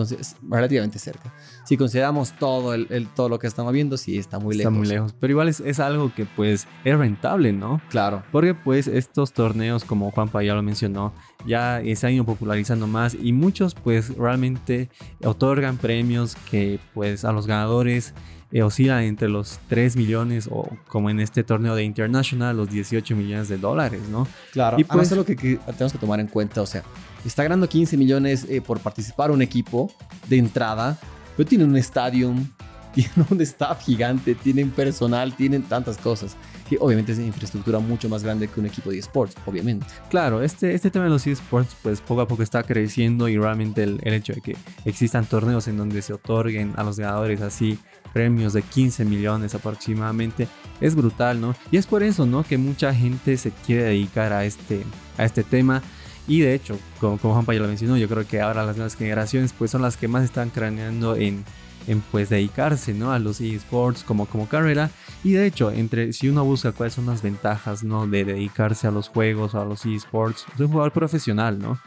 relativamente 0.49 0.99
cerca. 0.99 1.33
Si 1.65 1.77
consideramos 1.77 2.33
todo, 2.37 2.73
el, 2.73 3.07
todo 3.15 3.29
lo 3.29 3.39
que 3.39 3.47
estamos 3.47 3.73
viendo, 3.73 3.97
sí 3.97 4.17
está 4.17 4.39
muy 4.39 4.55
lejos. 4.55 4.71
Está 4.71 4.77
muy 4.77 4.87
lejos, 4.87 5.15
pero 5.19 5.31
igual 5.31 5.49
es, 5.49 5.79
algo 5.79 6.13
que 6.13 6.25
pues 6.25 6.67
es 6.83 6.97
rentable, 6.97 7.51
¿no? 7.51 7.81
Claro. 7.89 8.23
Porque 8.31 8.53
pues 8.53 8.87
estos 8.87 9.33
torneos, 9.33 9.83
como 9.83 10.11
Juanpa 10.11 10.43
ya 10.43 10.53
lo 10.53 10.61
mencionó, 10.61 11.13
ya 11.45 11.81
se 11.95 12.07
han 12.07 12.13
ido 12.13 12.25
popularizando 12.25 12.87
más 12.87 13.15
y 13.15 13.33
muchos 13.33 13.75
pues 13.75 14.15
realmente 14.15 14.89
otorgan 15.23 15.77
premios 15.77 16.35
que 16.49 16.79
pues 16.93 17.25
a 17.25 17.31
los 17.31 17.47
ganadores 17.47 18.13
eh, 18.51 18.61
oscilan 18.63 19.03
entre 19.03 19.29
los 19.29 19.59
3 19.69 19.97
millones 19.97 20.47
o 20.51 20.69
como 20.87 21.09
en 21.09 21.19
este 21.19 21.43
torneo 21.43 21.75
de 21.75 21.83
International 21.83 22.55
los 22.55 22.69
18 22.69 23.15
millones 23.15 23.49
de 23.49 23.57
dólares, 23.57 24.01
¿no? 24.09 24.27
Claro, 24.51 24.79
y 24.79 24.83
pues 24.83 25.11
es 25.11 25.17
lo 25.17 25.25
que, 25.25 25.35
que 25.35 25.57
tenemos 25.57 25.91
que 25.91 25.97
tomar 25.97 26.19
en 26.19 26.27
cuenta, 26.27 26.61
o 26.61 26.65
sea, 26.65 26.83
está 27.25 27.43
ganando 27.43 27.67
15 27.67 27.97
millones 27.97 28.45
eh, 28.49 28.61
por 28.61 28.79
participar 28.79 29.31
un 29.31 29.41
equipo 29.41 29.91
de 30.27 30.37
entrada, 30.37 30.97
pero 31.35 31.47
tiene 31.47 31.65
un 31.65 31.75
estadio, 31.75 32.33
tiene 32.93 33.11
un 33.29 33.41
staff 33.41 33.83
gigante, 33.83 34.35
tienen 34.35 34.69
personal, 34.69 35.35
tienen 35.35 35.63
tantas 35.63 35.97
cosas. 35.97 36.35
Que 36.67 36.77
obviamente 36.79 37.11
es 37.11 37.17
una 37.17 37.27
infraestructura 37.27 37.79
mucho 37.79 38.09
más 38.09 38.23
grande 38.23 38.47
que 38.47 38.59
un 38.59 38.65
equipo 38.65 38.89
de 38.89 38.97
esports, 38.97 39.35
obviamente. 39.45 39.85
Claro, 40.09 40.41
este, 40.41 40.73
este 40.73 40.89
tema 40.89 41.05
de 41.05 41.11
los 41.11 41.27
esports, 41.27 41.75
pues 41.81 42.01
poco 42.01 42.21
a 42.21 42.27
poco 42.27 42.43
está 42.43 42.63
creciendo 42.63 43.29
y 43.29 43.37
realmente 43.37 43.83
el, 43.83 43.99
hecho 44.03 44.33
de 44.33 44.41
que 44.41 44.57
existan 44.85 45.25
torneos 45.25 45.67
en 45.67 45.77
donde 45.77 46.01
se 46.01 46.13
otorguen 46.13 46.73
a 46.75 46.83
los 46.83 46.97
ganadores 46.97 47.41
así 47.41 47.77
premios 48.13 48.53
de 48.53 48.61
15 48.61 49.05
millones 49.05 49.53
aproximadamente 49.55 50.47
es 50.79 50.95
brutal, 50.95 51.41
¿no? 51.41 51.55
Y 51.69 51.77
es 51.77 51.85
por 51.85 52.01
eso, 52.01 52.25
¿no? 52.25 52.43
Que 52.43 52.57
mucha 52.57 52.93
gente 52.93 53.37
se 53.37 53.51
quiere 53.51 53.83
dedicar 53.83 54.33
a 54.33 54.45
este, 54.45 54.83
a 55.17 55.25
este 55.25 55.43
tema 55.43 55.81
Y 56.27 56.39
de 56.39 56.55
hecho, 56.55 56.79
como, 56.99 57.17
como 57.17 57.33
Juanpa 57.33 57.53
ya 57.53 57.59
lo 57.59 57.67
mencionó, 57.67 57.97
yo 57.97 58.07
creo 58.07 58.25
que 58.25 58.41
ahora 58.41 58.65
las 58.65 58.77
nuevas 58.77 58.95
generaciones 58.95 59.53
pues 59.53 59.69
son 59.69 59.81
las 59.81 59.97
que 59.97 60.07
más 60.07 60.23
están 60.23 60.49
craneando 60.49 61.15
en, 61.15 61.43
en 61.87 62.01
pues 62.01 62.29
dedicarse 62.29 62.93
¿no? 62.93 63.11
a 63.11 63.19
los 63.19 63.41
esports 63.41 64.03
como, 64.03 64.25
como 64.25 64.47
carrera. 64.47 64.89
Y 65.23 65.33
de 65.33 65.45
hecho, 65.45 65.71
entre, 65.71 66.13
si 66.13 66.29
uno 66.29 66.43
busca 66.43 66.71
cuáles 66.71 66.93
son 66.93 67.05
las 67.05 67.21
ventajas 67.21 67.83
¿no? 67.83 68.07
de 68.07 68.25
dedicarse 68.25 68.87
a 68.87 68.91
los 68.91 69.09
juegos 69.09 69.55
o 69.55 69.61
a 69.61 69.65
los 69.65 69.85
esports, 69.85 70.45
de 70.57 70.65
un 70.65 70.71
jugador 70.71 70.91
profesional, 70.91 71.59
¿no? 71.59 71.79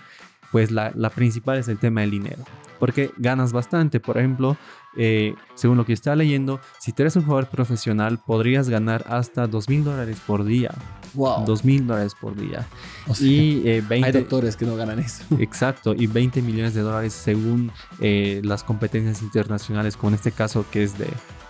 pues 0.53 0.71
la, 0.71 0.93
la 0.95 1.11
principal 1.11 1.59
es 1.59 1.69
el 1.69 1.79
tema 1.79 2.01
del 2.03 2.11
dinero. 2.11 2.45
Porque 2.79 3.11
ganas 3.17 3.53
bastante. 3.53 4.01
Por 4.01 4.19
ejemplo, 4.19 4.57
eh, 4.97 5.35
según 5.55 5.77
lo 5.77 5.85
que 5.85 5.93
está 5.93 6.17
leyendo, 6.17 6.61
si 6.79 6.93
tú 6.93 7.03
eres 7.03 7.17
un 7.17 7.25
jugador 7.25 7.49
profesional, 7.49 8.19
podrías 8.19 8.69
ganar 8.69 9.05
hasta 9.09 9.47
dos 9.47 9.69
mil 9.69 9.85
dólares 9.85 10.19
por 10.27 10.45
día. 10.45 10.73
Wow. 11.15 11.45
Dos 11.45 11.65
mil 11.65 11.87
dólares 11.87 12.15
por 12.21 12.37
día. 12.37 12.67
O 13.07 13.15
sea, 13.15 13.27
y 13.27 13.63
eh, 13.65 13.83
20, 13.87 14.07
hay 14.07 14.13
doctores 14.13 14.57
que 14.57 14.67
no 14.67 14.77
ganan 14.77 14.99
eso. 14.99 15.25
Exacto, 15.39 15.95
y 15.95 16.07
20 16.07 16.43
millones 16.43 16.75
de 16.75 16.83
dólares 16.83 17.13
según 17.13 17.71
eh, 18.01 18.41
las 18.45 18.65
competencias 18.65 19.23
internacionales, 19.23 19.97
como 19.97 20.11
en 20.11 20.15
este 20.15 20.33
caso 20.33 20.65
que 20.71 20.83
es 20.83 20.95
de, 20.99 21.09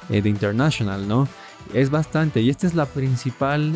de 0.09 0.29
International, 0.29 1.07
¿no? 1.07 1.29
Es 1.75 1.91
bastante, 1.91 2.41
y 2.41 2.51
esta 2.51 2.67
es 2.67 2.75
la 2.75 2.87
principal 2.87 3.73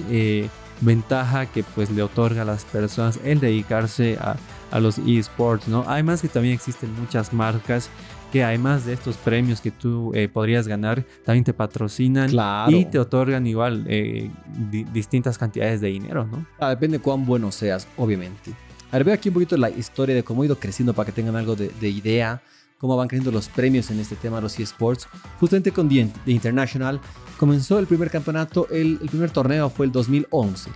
ventaja 0.80 1.46
que 1.46 1.62
pues 1.62 1.90
le 1.90 2.02
otorga 2.02 2.42
a 2.42 2.44
las 2.44 2.64
personas 2.64 3.20
el 3.24 3.40
dedicarse 3.40 4.18
a, 4.20 4.36
a 4.70 4.80
los 4.80 4.98
esports, 4.98 5.68
¿no? 5.68 5.84
Además 5.86 6.22
que 6.22 6.28
también 6.28 6.54
existen 6.54 6.92
muchas 6.98 7.32
marcas 7.32 7.90
que 8.32 8.42
además 8.42 8.86
de 8.86 8.94
estos 8.94 9.16
premios 9.18 9.60
que 9.60 9.70
tú 9.70 10.10
eh, 10.14 10.26
podrías 10.28 10.66
ganar, 10.66 11.04
también 11.24 11.44
te 11.44 11.52
patrocinan 11.52 12.30
Claro. 12.30 12.72
y 12.74 12.86
te 12.86 12.98
otorgan 12.98 13.46
igual 13.46 13.84
eh, 13.88 14.30
di- 14.70 14.84
distintas 14.84 15.36
cantidades 15.38 15.80
de 15.82 15.88
dinero, 15.88 16.24
¿no? 16.24 16.46
Ah, 16.58 16.70
depende 16.70 16.96
de 16.98 17.02
cuán 17.04 17.26
bueno 17.26 17.52
seas, 17.52 17.86
obviamente. 17.98 18.52
A 18.90 18.96
ver, 18.96 19.04
veo 19.04 19.14
aquí 19.14 19.28
un 19.28 19.34
poquito 19.34 19.56
la 19.56 19.68
historia 19.70 20.14
de 20.14 20.22
cómo 20.24 20.42
ha 20.42 20.46
ido 20.46 20.58
creciendo 20.58 20.94
para 20.94 21.06
que 21.06 21.12
tengan 21.12 21.36
algo 21.36 21.54
de, 21.56 21.70
de 21.80 21.88
idea, 21.90 22.42
cómo 22.78 22.96
van 22.96 23.06
creciendo 23.08 23.30
los 23.30 23.48
premios 23.48 23.90
en 23.90 24.00
este 24.00 24.16
tema 24.16 24.36
de 24.36 24.42
los 24.42 24.58
eSports. 24.58 25.06
Justamente 25.38 25.70
con 25.70 25.88
The, 25.88 26.08
The 26.24 26.32
International 26.32 27.00
comenzó 27.38 27.78
el 27.78 27.86
primer 27.86 28.10
campeonato, 28.10 28.66
el, 28.70 28.98
el 29.02 29.08
primer 29.08 29.30
torneo 29.30 29.68
fue 29.70 29.86
el 29.86 29.92
2011, 29.92 30.70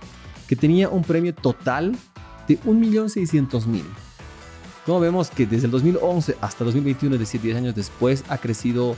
que 0.47 0.55
tenía 0.55 0.89
un 0.89 1.03
premio 1.03 1.33
total 1.33 1.95
de 2.47 2.59
1.600.000. 2.61 3.81
Como 4.87 5.01
vemos 5.01 5.29
que 5.29 5.45
desde 5.45 5.65
el 5.65 5.71
2011 5.71 6.37
hasta 6.39 6.63
2021, 6.63 7.15
es 7.15 7.19
decir, 7.19 7.41
10 7.41 7.57
años 7.57 7.75
después, 7.75 8.23
ha 8.29 8.37
crecido 8.37 8.95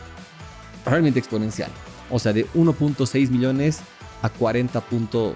realmente 0.86 1.18
exponencial. 1.18 1.72
O 2.12 2.20
sea, 2.20 2.32
de 2.32 2.46
1.6 2.52 3.30
millones 3.32 3.80
a 4.22 4.32
40.01, 4.32 5.34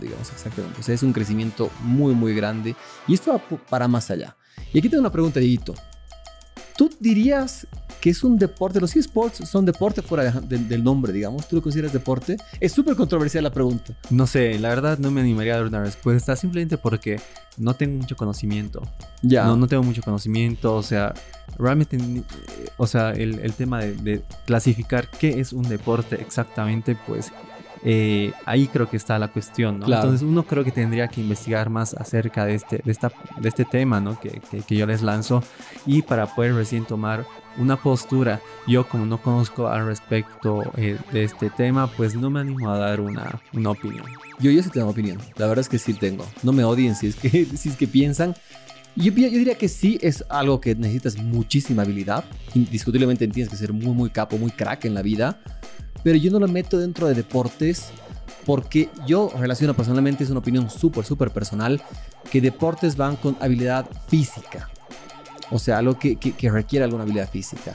digamos 0.00 0.30
exactamente. 0.32 0.80
O 0.80 0.82
sea, 0.82 0.94
es 0.94 1.02
un 1.02 1.12
crecimiento 1.12 1.70
muy, 1.82 2.14
muy 2.14 2.34
grande. 2.34 2.74
Y 3.06 3.12
esto 3.12 3.34
va 3.34 3.58
para 3.68 3.86
más 3.86 4.10
allá. 4.10 4.34
Y 4.72 4.78
aquí 4.78 4.88
tengo 4.88 5.02
una 5.02 5.12
pregunta, 5.12 5.40
Dieguito. 5.40 5.74
¿Tú 6.74 6.88
dirías 6.98 7.66
que 8.02 8.10
es 8.10 8.22
un 8.24 8.36
deporte? 8.36 8.80
Los 8.80 8.94
eSports 8.96 9.48
son 9.48 9.64
deporte 9.64 10.02
fuera 10.02 10.24
de- 10.30 10.40
de- 10.58 10.64
del 10.64 10.82
nombre, 10.82 11.12
digamos. 11.12 11.46
¿Tú 11.48 11.56
lo 11.56 11.62
consideras 11.62 11.92
deporte? 11.92 12.36
Es 12.60 12.72
súper 12.72 12.96
controversial 12.96 13.44
la 13.44 13.50
pregunta. 13.52 13.94
No 14.10 14.26
sé, 14.26 14.58
la 14.58 14.68
verdad 14.70 14.98
no 14.98 15.10
me 15.12 15.20
animaría 15.20 15.54
a 15.54 15.58
dar 15.58 15.66
una 15.66 15.80
respuesta 15.82 16.34
simplemente 16.36 16.76
porque 16.76 17.20
no 17.56 17.74
tengo 17.74 17.98
mucho 17.98 18.16
conocimiento. 18.16 18.82
Ya. 19.22 19.44
No, 19.44 19.56
no 19.56 19.68
tengo 19.68 19.84
mucho 19.84 20.02
conocimiento, 20.02 20.74
o 20.74 20.82
sea, 20.82 21.14
realmente, 21.56 21.96
o 22.76 22.86
sea, 22.88 23.10
el, 23.12 23.38
el 23.38 23.52
tema 23.54 23.80
de, 23.80 23.94
de 23.94 24.22
clasificar 24.46 25.08
qué 25.08 25.38
es 25.40 25.52
un 25.52 25.62
deporte 25.68 26.20
exactamente, 26.20 26.96
pues 27.06 27.30
eh, 27.84 28.32
ahí 28.46 28.68
creo 28.68 28.88
que 28.88 28.96
está 28.96 29.18
la 29.18 29.28
cuestión, 29.28 29.80
¿no? 29.80 29.86
Claro. 29.86 30.02
Entonces 30.04 30.26
uno 30.26 30.44
creo 30.44 30.62
que 30.64 30.70
tendría 30.70 31.08
que 31.08 31.20
investigar 31.20 31.68
más 31.68 31.94
acerca 31.94 32.44
de 32.46 32.54
este, 32.54 32.80
de 32.84 32.92
esta, 32.92 33.10
de 33.40 33.48
este 33.48 33.64
tema, 33.64 34.00
¿no? 34.00 34.18
Que, 34.20 34.40
que- 34.50 34.60
que 34.60 34.76
yo 34.76 34.86
les 34.86 35.02
lanzo 35.02 35.42
y 35.86 36.02
para 36.02 36.32
poder 36.34 36.54
recién 36.54 36.84
tomar 36.84 37.24
una 37.58 37.76
postura. 37.76 38.40
Yo 38.66 38.88
como 38.88 39.06
no 39.06 39.20
conozco 39.20 39.68
al 39.68 39.86
respecto 39.86 40.62
eh, 40.76 40.98
de 41.12 41.24
este 41.24 41.50
tema, 41.50 41.86
pues 41.86 42.14
no 42.14 42.30
me 42.30 42.40
animo 42.40 42.70
a 42.70 42.78
dar 42.78 43.00
una, 43.00 43.40
una 43.52 43.70
opinión. 43.70 44.04
Yo, 44.38 44.50
yo 44.50 44.62
sí 44.62 44.70
tengo 44.70 44.88
opinión. 44.88 45.18
La 45.36 45.46
verdad 45.46 45.60
es 45.60 45.68
que 45.68 45.78
sí 45.78 45.94
tengo. 45.94 46.26
No 46.42 46.52
me 46.52 46.64
odien 46.64 46.94
si 46.94 47.08
es 47.08 47.16
que, 47.16 47.44
si 47.56 47.68
es 47.68 47.76
que 47.76 47.86
piensan. 47.86 48.34
Yo, 48.94 49.12
yo 49.12 49.30
diría 49.30 49.56
que 49.56 49.68
sí 49.68 49.98
es 50.02 50.24
algo 50.28 50.60
que 50.60 50.74
necesitas 50.74 51.16
muchísima 51.16 51.82
habilidad. 51.82 52.24
Indiscutiblemente 52.54 53.26
tienes 53.28 53.50
que 53.50 53.56
ser 53.56 53.72
muy, 53.72 53.94
muy 53.94 54.10
capo, 54.10 54.36
muy 54.36 54.50
crack 54.50 54.84
en 54.84 54.94
la 54.94 55.02
vida. 55.02 55.40
Pero 56.02 56.18
yo 56.18 56.30
no 56.30 56.38
lo 56.38 56.48
meto 56.48 56.78
dentro 56.78 57.06
de 57.06 57.14
deportes 57.14 57.92
porque 58.44 58.88
yo 59.06 59.30
relaciono 59.38 59.74
personalmente, 59.74 60.24
es 60.24 60.30
una 60.30 60.40
opinión 60.40 60.68
súper, 60.68 61.04
súper 61.04 61.30
personal, 61.30 61.80
que 62.30 62.40
deportes 62.40 62.96
van 62.96 63.16
con 63.16 63.36
habilidad 63.40 63.86
física. 64.08 64.68
O 65.52 65.58
sea, 65.58 65.78
algo 65.78 65.98
que, 65.98 66.16
que, 66.16 66.32
que 66.32 66.50
requiere 66.50 66.84
alguna 66.84 67.04
habilidad 67.04 67.28
física. 67.30 67.72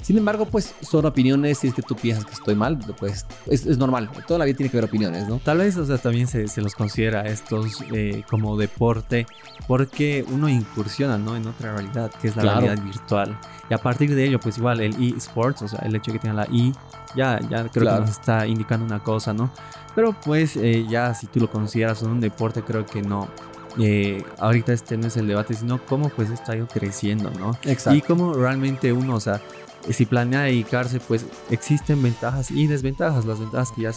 Sin 0.00 0.16
embargo, 0.16 0.46
pues 0.46 0.74
son 0.80 1.04
opiniones. 1.06 1.58
Si 1.58 1.66
es 1.68 1.74
que 1.74 1.82
tú 1.82 1.94
piensas 1.96 2.24
que 2.24 2.32
estoy 2.32 2.54
mal, 2.54 2.78
pues 2.98 3.26
es, 3.46 3.66
es 3.66 3.78
normal. 3.78 4.08
Toda 4.26 4.38
la 4.38 4.44
vida 4.44 4.56
tiene 4.56 4.70
que 4.70 4.78
haber 4.78 4.88
opiniones, 4.88 5.28
¿no? 5.28 5.38
Tal 5.44 5.58
vez, 5.58 5.76
o 5.76 5.84
sea, 5.84 5.98
también 5.98 6.28
se, 6.28 6.46
se 6.48 6.62
los 6.62 6.74
considera 6.76 7.22
estos 7.26 7.82
eh, 7.92 8.22
como 8.30 8.56
deporte 8.56 9.26
porque 9.66 10.24
uno 10.30 10.48
incursiona, 10.48 11.18
¿no? 11.18 11.36
En 11.36 11.46
otra 11.48 11.74
realidad, 11.74 12.10
que 12.22 12.28
es 12.28 12.36
la 12.36 12.42
Claro. 12.42 12.60
realidad 12.60 12.84
virtual. 12.84 13.38
Y 13.68 13.74
a 13.74 13.78
partir 13.78 14.14
de 14.14 14.24
ello, 14.24 14.38
pues 14.40 14.56
igual 14.56 14.80
el 14.80 14.94
eSports, 15.16 15.62
o 15.62 15.68
sea, 15.68 15.80
el 15.80 15.94
hecho 15.96 16.12
de 16.12 16.18
que 16.18 16.22
tenga 16.28 16.34
la 16.34 16.48
I, 16.50 16.72
ya, 17.16 17.40
ya 17.50 17.68
creo 17.68 17.82
Claro. 17.82 17.96
que 17.96 18.00
nos 18.08 18.10
está 18.18 18.46
indicando 18.46 18.86
una 18.86 19.00
cosa, 19.02 19.34
¿no? 19.34 19.50
Pero 19.96 20.14
pues 20.24 20.56
eh, 20.56 20.86
ya 20.88 21.12
si 21.12 21.26
tú 21.26 21.40
lo 21.40 21.50
consideras 21.50 22.02
un 22.02 22.20
deporte, 22.20 22.62
creo 22.62 22.86
que 22.86 23.02
no. 23.02 23.28
Eh, 23.78 24.24
ahorita 24.38 24.72
este 24.72 24.96
no 24.96 25.06
es 25.06 25.16
el 25.16 25.26
debate, 25.26 25.54
sino 25.54 25.84
cómo 25.84 26.08
pues 26.08 26.30
esto 26.30 26.52
ha 26.52 26.56
ido 26.56 26.66
creciendo, 26.66 27.30
¿no? 27.30 27.52
Exacto. 27.62 27.94
Y 27.96 28.02
cómo 28.02 28.34
realmente 28.34 28.92
uno, 28.92 29.14
o 29.14 29.20
sea, 29.20 29.40
si 29.90 30.06
planea 30.06 30.42
dedicarse, 30.42 31.00
pues 31.00 31.26
existen 31.50 32.02
ventajas 32.02 32.50
y 32.50 32.66
desventajas. 32.66 33.24
Las 33.24 33.40
ventajas 33.40 33.72
que 33.72 33.82
ya 33.82 33.92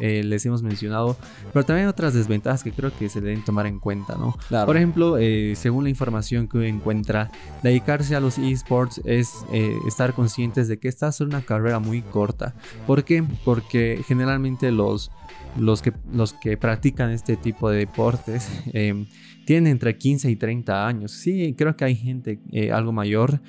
eh, 0.00 0.22
les 0.24 0.44
hemos 0.46 0.62
mencionado, 0.62 1.16
pero 1.52 1.64
también 1.64 1.88
otras 1.88 2.14
desventajas 2.14 2.62
que 2.62 2.72
creo 2.72 2.96
que 2.96 3.08
se 3.08 3.20
deben 3.20 3.44
tomar 3.44 3.66
en 3.66 3.78
cuenta, 3.78 4.16
¿no? 4.16 4.36
Claro. 4.48 4.66
Por 4.66 4.76
ejemplo, 4.76 5.18
eh, 5.18 5.54
según 5.56 5.84
la 5.84 5.90
información 5.90 6.48
que 6.48 6.66
encuentra, 6.66 7.30
dedicarse 7.62 8.16
a 8.16 8.20
los 8.20 8.38
esports 8.38 9.00
es 9.04 9.44
eh, 9.52 9.76
estar 9.86 10.14
conscientes 10.14 10.68
de 10.68 10.78
que 10.78 10.88
esta 10.88 11.08
es 11.08 11.20
una 11.20 11.42
carrera 11.42 11.78
muy 11.78 12.02
corta. 12.02 12.54
¿Por 12.86 13.04
qué? 13.04 13.24
Porque 13.44 14.02
generalmente 14.06 14.70
los, 14.72 15.10
los, 15.58 15.82
que, 15.82 15.92
los 16.12 16.32
que 16.32 16.56
practican 16.56 17.10
este 17.10 17.36
tipo 17.36 17.70
de 17.70 17.78
deportes 17.78 18.48
eh, 18.72 19.06
tienen 19.44 19.72
entre 19.72 19.96
15 19.96 20.30
y 20.30 20.36
30 20.36 20.86
años. 20.86 21.12
Sí, 21.12 21.54
creo 21.56 21.76
que 21.76 21.84
hay 21.84 21.96
gente 21.96 22.40
eh, 22.52 22.72
algo 22.72 22.92
mayor. 22.92 23.40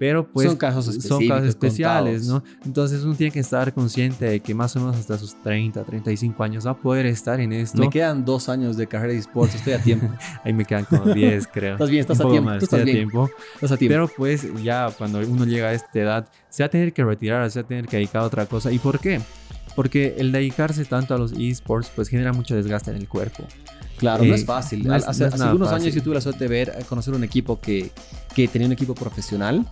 Pero 0.00 0.26
pues 0.26 0.48
Son 0.48 0.56
casos 0.56 0.86
son 0.94 1.28
casos 1.28 1.46
especiales, 1.46 2.26
contados. 2.26 2.42
¿no? 2.42 2.64
Entonces 2.64 3.04
uno 3.04 3.14
tiene 3.14 3.30
que 3.30 3.40
estar 3.40 3.70
consciente 3.74 4.24
de 4.24 4.40
que 4.40 4.54
más 4.54 4.74
o 4.74 4.80
menos 4.80 4.96
hasta 4.96 5.18
sus 5.18 5.34
30, 5.42 5.84
35 5.84 6.42
años 6.42 6.66
va 6.66 6.70
a 6.70 6.76
poder 6.78 7.04
estar 7.04 7.38
en 7.38 7.52
esto. 7.52 7.76
Me 7.76 7.90
quedan 7.90 8.24
dos 8.24 8.48
años 8.48 8.78
de 8.78 8.86
carrera 8.86 9.12
de 9.12 9.18
esports, 9.18 9.56
estoy 9.56 9.74
a 9.74 9.82
tiempo. 9.82 10.08
Ahí 10.42 10.54
me 10.54 10.64
quedan 10.64 10.86
como 10.86 11.12
10, 11.12 11.46
creo. 11.52 11.74
Estás 11.74 11.90
bien, 11.90 12.00
estás 12.00 12.18
a 12.18 12.30
tiempo, 12.30 12.48
más, 12.48 12.58
tú 12.60 12.64
estás 12.64 12.80
a 12.80 12.84
bien. 12.84 12.96
tiempo. 12.96 13.30
Estás 13.56 13.72
a 13.72 13.76
tiempo. 13.76 13.92
Pero 13.92 14.08
pues 14.16 14.48
ya 14.62 14.90
cuando 14.96 15.18
uno 15.18 15.44
llega 15.44 15.68
a 15.68 15.74
esta 15.74 15.98
edad, 16.00 16.28
se 16.48 16.62
va 16.62 16.68
a 16.68 16.70
tener 16.70 16.94
que 16.94 17.04
retirar, 17.04 17.50
se 17.50 17.60
va 17.60 17.66
a 17.66 17.68
tener 17.68 17.86
que 17.86 17.98
dedicar 17.98 18.22
a 18.22 18.24
otra 18.24 18.46
cosa. 18.46 18.72
¿Y 18.72 18.78
por 18.78 19.00
qué? 19.00 19.20
Porque 19.76 20.14
el 20.16 20.32
dedicarse 20.32 20.82
tanto 20.86 21.14
a 21.14 21.18
los 21.18 21.32
esports 21.32 21.92
pues 21.94 22.08
genera 22.08 22.32
mucho 22.32 22.56
desgaste 22.56 22.90
en 22.90 22.96
el 22.96 23.06
cuerpo. 23.06 23.44
Claro, 24.00 24.24
eh, 24.24 24.28
no 24.28 24.34
es 24.34 24.44
fácil. 24.44 24.84
no 24.86 24.96
es- 24.96 25.06
hace 25.06 25.20
no 25.22 25.28
es 25.28 25.34
hace 25.34 25.42
algunos 25.44 25.68
fácil. 25.68 25.82
años 25.84 25.94
yo 25.94 26.02
tuve 26.02 26.14
la 26.14 26.20
suerte 26.20 26.44
de 26.44 26.48
ver, 26.48 26.68
eh, 26.76 26.84
conocer 26.88 27.14
un 27.14 27.22
equipo 27.22 27.60
que, 27.60 27.90
que 28.34 28.48
tenía 28.48 28.66
un 28.66 28.72
equipo 28.72 28.94
profesional 28.94 29.64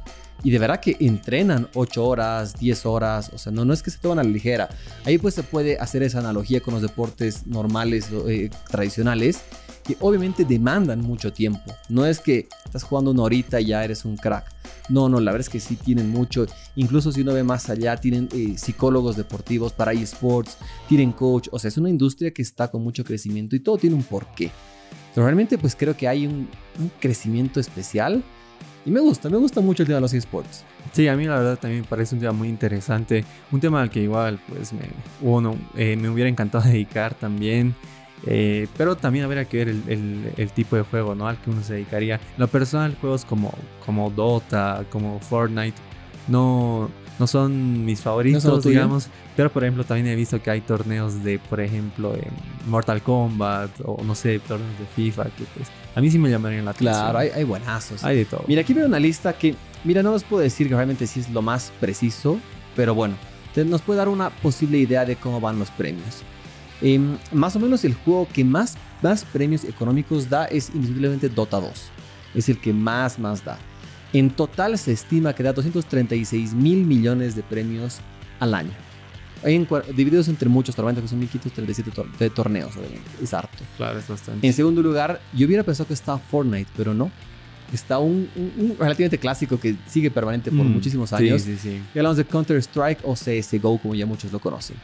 y 0.45 0.51
de 0.53 0.59
verdad 0.61 0.79
que 0.79 0.97
entrenan 1.01 1.67
8 1.75 2.05
horas, 2.07 2.55
10 2.61 2.87
horas, 2.87 3.31
o 3.35 3.39
sea, 3.39 3.51
no, 3.51 3.65
no 3.65 3.73
es 3.75 3.83
que 3.83 3.91
se 3.91 3.99
toman 3.99 4.21
a 4.21 4.23
la 4.23 4.31
ligera. 4.31 4.69
Ahí 5.05 5.19
pues 5.19 5.35
se 5.35 5.43
puede 5.43 5.79
hacer 5.79 6.05
esa 6.05 6.21
analogía 6.21 6.61
con 6.61 6.75
los 6.75 6.83
deportes 6.83 7.47
normales, 7.49 8.07
eh, 8.29 8.49
tradicionales, 8.71 9.41
que 9.89 9.97
obviamente 10.01 10.45
demandan 10.45 11.01
mucho 11.01 11.33
tiempo. 11.33 11.75
No 11.89 12.05
es 12.05 12.21
que 12.21 12.47
estás 12.63 12.83
jugando 12.83 13.11
una 13.11 13.23
horita 13.23 13.59
y 13.59 13.69
ya 13.69 13.83
eres 13.83 14.05
un 14.05 14.19
crack. 14.19 14.45
No, 14.91 15.09
no, 15.09 15.19
la 15.19 15.33
verdad 15.33 15.47
es 15.47 15.49
que 15.49 15.61
sí 15.61 15.77
tienen 15.77 16.11
mucho. 16.11 16.47
Incluso 16.77 17.11
si 17.11 17.23
uno 17.23 17.33
ve 17.33 17.43
más 17.43 17.71
allá, 17.71 17.97
tienen 17.97 18.29
eh, 18.35 18.59
psicólogos 18.59 19.17
deportivos 19.17 19.73
para 19.73 19.95
esports, 19.95 20.59
tienen 20.91 21.13
coach. 21.13 21.49
O 21.53 21.59
sea, 21.59 21.69
es 21.69 21.79
una 21.79 21.89
industria 21.89 22.31
que 22.33 22.43
está 22.43 22.71
con 22.71 22.85
mucho 22.85 23.03
crecimiento 23.03 23.57
y 23.57 23.61
todo 23.61 23.79
tiene 23.79 23.97
un 23.97 24.03
porqué. 24.03 24.51
Pero 25.15 25.25
realmente 25.25 25.57
pues 25.57 25.75
creo 25.75 25.97
que 25.97 26.07
hay 26.07 26.27
un, 26.27 26.51
un 26.79 26.93
crecimiento 27.01 27.59
especial 27.59 28.23
y 28.85 28.91
me 28.91 29.01
gusta, 29.01 29.31
me 29.31 29.39
gusta 29.39 29.63
mucho 29.63 29.83
el 29.83 29.87
tema 29.87 29.97
de 29.97 30.03
los 30.03 30.13
esports. 30.13 30.65
Sí, 30.93 31.09
a 31.09 31.17
mí 31.17 31.25
la 31.25 31.39
verdad 31.39 31.59
también 31.59 31.83
me 31.83 31.89
parece 31.89 32.15
un 32.15 32.21
tema 32.21 32.33
muy 32.33 32.49
interesante. 32.49 33.25
Un 33.51 33.61
tema 33.61 33.83
al 33.83 33.91
que 33.91 34.01
igual 34.01 34.39
pues 34.49 34.73
me, 34.75 34.83
uno, 35.23 35.57
eh, 35.77 35.97
me 35.97 36.11
hubiera 36.11 36.29
encantado 36.29 36.65
dedicar 36.69 37.15
también. 37.15 37.75
Eh, 38.27 38.67
pero 38.77 38.97
también 38.97 39.25
habría 39.25 39.45
que 39.45 39.59
ver 39.59 39.69
el, 39.69 39.83
el- 39.89 40.33
el 40.37 40.51
tipo 40.51 40.77
de 40.77 40.83
juego 40.83 41.15
¿no? 41.15 41.29
al 41.29 41.37
que 41.41 41.51
uno 41.51 41.63
se 41.63 41.75
dedicaría. 41.75 42.17
En 42.17 42.21
Lo 42.39 42.49
personal, 42.49 42.97
juegos 43.01 43.25
como, 43.25 43.53
como 43.87 44.11
Dota, 44.11 44.85
como 44.91 45.21
Fortnite, 45.21 45.77
no, 46.27 46.91
no 47.19 47.27
son 47.27 47.85
mis 47.85 48.01
¿No 48.01 48.05
favoritos, 48.05 48.43
son 48.43 48.61
digamos. 48.61 49.09
Pero 49.37 49.51
por 49.53 49.63
ejemplo, 49.63 49.85
también 49.85 50.09
he 50.09 50.17
visto 50.17 50.43
que 50.43 50.51
hay 50.51 50.61
torneos 50.61 51.23
de, 51.23 51.39
por 51.39 51.61
ejemplo, 51.61 52.13
Mortal 52.67 53.03
Kombat 53.03 53.71
o 53.85 54.03
no 54.05 54.15
sé, 54.17 54.41
torneos 54.41 54.77
de 54.79 54.85
FIFA 54.97 55.25
que 55.27 55.45
pues 55.57 55.69
a 55.95 56.01
mí 56.01 56.11
sí 56.11 56.19
me 56.19 56.29
llamarían 56.29 56.65
la 56.65 56.73
atención. 56.73 56.93
Claro, 56.95 57.19
hay, 57.19 57.29
hay 57.31 57.45
buenazos. 57.45 58.03
Hay 58.05 58.17
de 58.17 58.25
todo. 58.25 58.45
Mira, 58.49 58.63
aquí 58.63 58.75
veo 58.75 58.87
una 58.87 58.99
lista 58.99 59.33
que, 59.33 59.55
mira, 59.85 60.03
no 60.03 60.13
les 60.13 60.25
puedo 60.25 60.43
decir 60.43 60.69
que 60.69 60.75
realmente 60.75 61.07
sí 61.07 61.21
es 61.21 61.31
lo 61.31 61.41
más 61.41 61.73
preciso, 61.81 62.39
pero 62.75 62.95
bueno, 62.97 63.15
te- 63.55 63.65
nos 63.65 63.81
puede 63.83 63.99
dar 63.99 64.09
una 64.09 64.31
posible 64.31 64.79
idea 64.79 65.05
de 65.05 65.15
cómo 65.17 65.41
van 65.41 65.59
los 65.59 65.71
premios. 65.71 66.23
Em, 66.81 67.17
más 67.33 67.57
o 67.57 67.61
menos 67.61 67.85
el 67.85 67.95
juego 67.95 68.29
que 68.33 68.45
más, 68.45 68.77
más 69.03 69.25
premios 69.25 69.65
económicos 69.65 70.29
da 70.31 70.45
es 70.47 70.71
indiscutiblemente 70.75 71.29
Dota 71.29 71.61
2. 71.61 71.71
Es 72.35 72.49
el 72.49 72.59
que 72.61 72.73
más, 72.73 73.19
más 73.19 73.45
da. 73.45 73.59
En 74.13 74.31
total 74.31 74.79
se 74.79 74.93
estima 74.93 75.35
que 75.35 75.43
da 75.43 75.53
236 75.53 76.55
mil 76.55 76.85
millones 76.85 77.35
de 77.35 77.43
premios 77.43 77.99
al 78.41 78.55
año. 78.55 78.71
En 79.43 79.69
divididos 79.95 80.29
entre 80.29 80.49
muchos, 80.49 80.77
normalmente 80.77 81.03
que 81.03 81.09
son 81.09 81.19
1537 81.21 81.91
tor- 81.93 82.11
de 82.19 82.31
torneos, 82.31 82.77
obviamente. 82.77 83.09
Es 83.23 83.33
harto. 83.35 83.59
Claro, 83.77 83.99
es 83.99 84.09
bastante. 84.09 84.47
En 84.47 84.53
segundo 84.53 84.83
lugar, 84.83 85.21
yo 85.35 85.47
hubiera 85.47 85.63
pensado 85.63 85.87
que 85.87 85.95
estaba 85.95 86.19
Fortnite, 86.19 86.71
pero 86.77 86.93
no. 86.95 87.11
Está 87.73 87.99
un, 87.99 88.29
un- 88.35 88.53
un 88.57 88.77
relativamente 88.79 89.19
clásico 89.19 89.61
que 89.61 89.77
sigue 89.87 90.11
permanente 90.11 90.51
por 90.51 90.65
Mm, 90.65 90.73
muchísimos 90.73 91.11
sí, 91.11 91.15
años. 91.17 91.43
Sí, 91.43 91.57
sí, 91.61 91.81
Y 91.95 91.99
hablamos 91.99 92.17
de 92.17 92.25
Counter-Strike 92.25 93.01
o 93.05 93.15
CSGO, 93.15 93.79
como 93.79 93.95
ya 93.95 94.07
muchos 94.07 94.33
lo 94.33 94.39
conocen, 94.41 94.77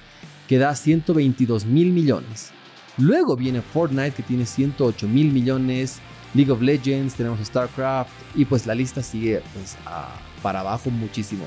que 0.49 0.59
da 0.59 0.75
122 0.75 1.65
mil 1.67 1.91
millones. 1.93 2.51
Luego 2.99 3.37
viene 3.37 3.61
Fortnite, 3.63 4.13
que 4.13 4.23
tiene 4.23 4.47
108 4.47 5.09
mil 5.09 5.31
millones. 5.33 6.01
League 6.35 6.51
of 6.51 6.61
Legends, 6.61 7.15
tenemos 7.15 7.39
StarCraft. 7.41 8.11
Y 8.35 8.45
pues 8.45 8.67
la 8.67 8.75
lista 8.75 9.03
sigue 9.03 9.43
pues, 9.55 9.77
a- 9.87 10.09
para 10.43 10.61
abajo 10.61 10.91
muchísimo. 10.91 11.45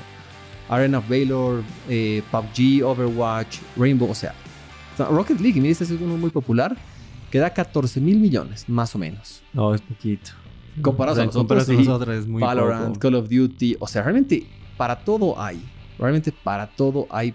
Arena 0.68 0.98
of 0.98 1.08
Valor, 1.08 1.62
eh, 1.88 2.22
PUBG, 2.30 2.82
Overwatch, 2.84 3.58
Rainbow, 3.76 4.10
o 4.10 4.14
sea. 4.14 4.34
Rocket 4.98 5.40
League, 5.40 5.60
mira, 5.60 5.70
este 5.72 5.84
es 5.84 5.90
uno 5.92 6.16
muy 6.16 6.30
popular, 6.30 6.76
que 7.30 7.38
da 7.38 7.50
14 7.50 8.00
mil 8.00 8.18
millones, 8.18 8.68
más 8.68 8.94
o 8.94 8.98
menos. 8.98 9.42
No, 9.52 9.74
es 9.74 9.80
poquito. 9.80 10.32
Comparado 10.82 11.14
O 11.20 11.24
sea, 11.24 11.30
comparado 11.30 11.60
nosotros, 11.66 11.84
sí. 11.84 11.88
nosotros 11.88 12.16
es 12.16 12.26
muy 12.26 12.42
Valorant, 12.42 12.88
poco. 12.88 12.98
Call 13.00 13.14
of 13.14 13.28
Duty, 13.28 13.76
o 13.78 13.86
sea, 13.86 14.02
realmente 14.02 14.44
para 14.76 14.98
todo 14.98 15.40
hay. 15.40 15.62
Realmente 15.98 16.32
para 16.32 16.66
todo 16.66 17.06
hay. 17.10 17.32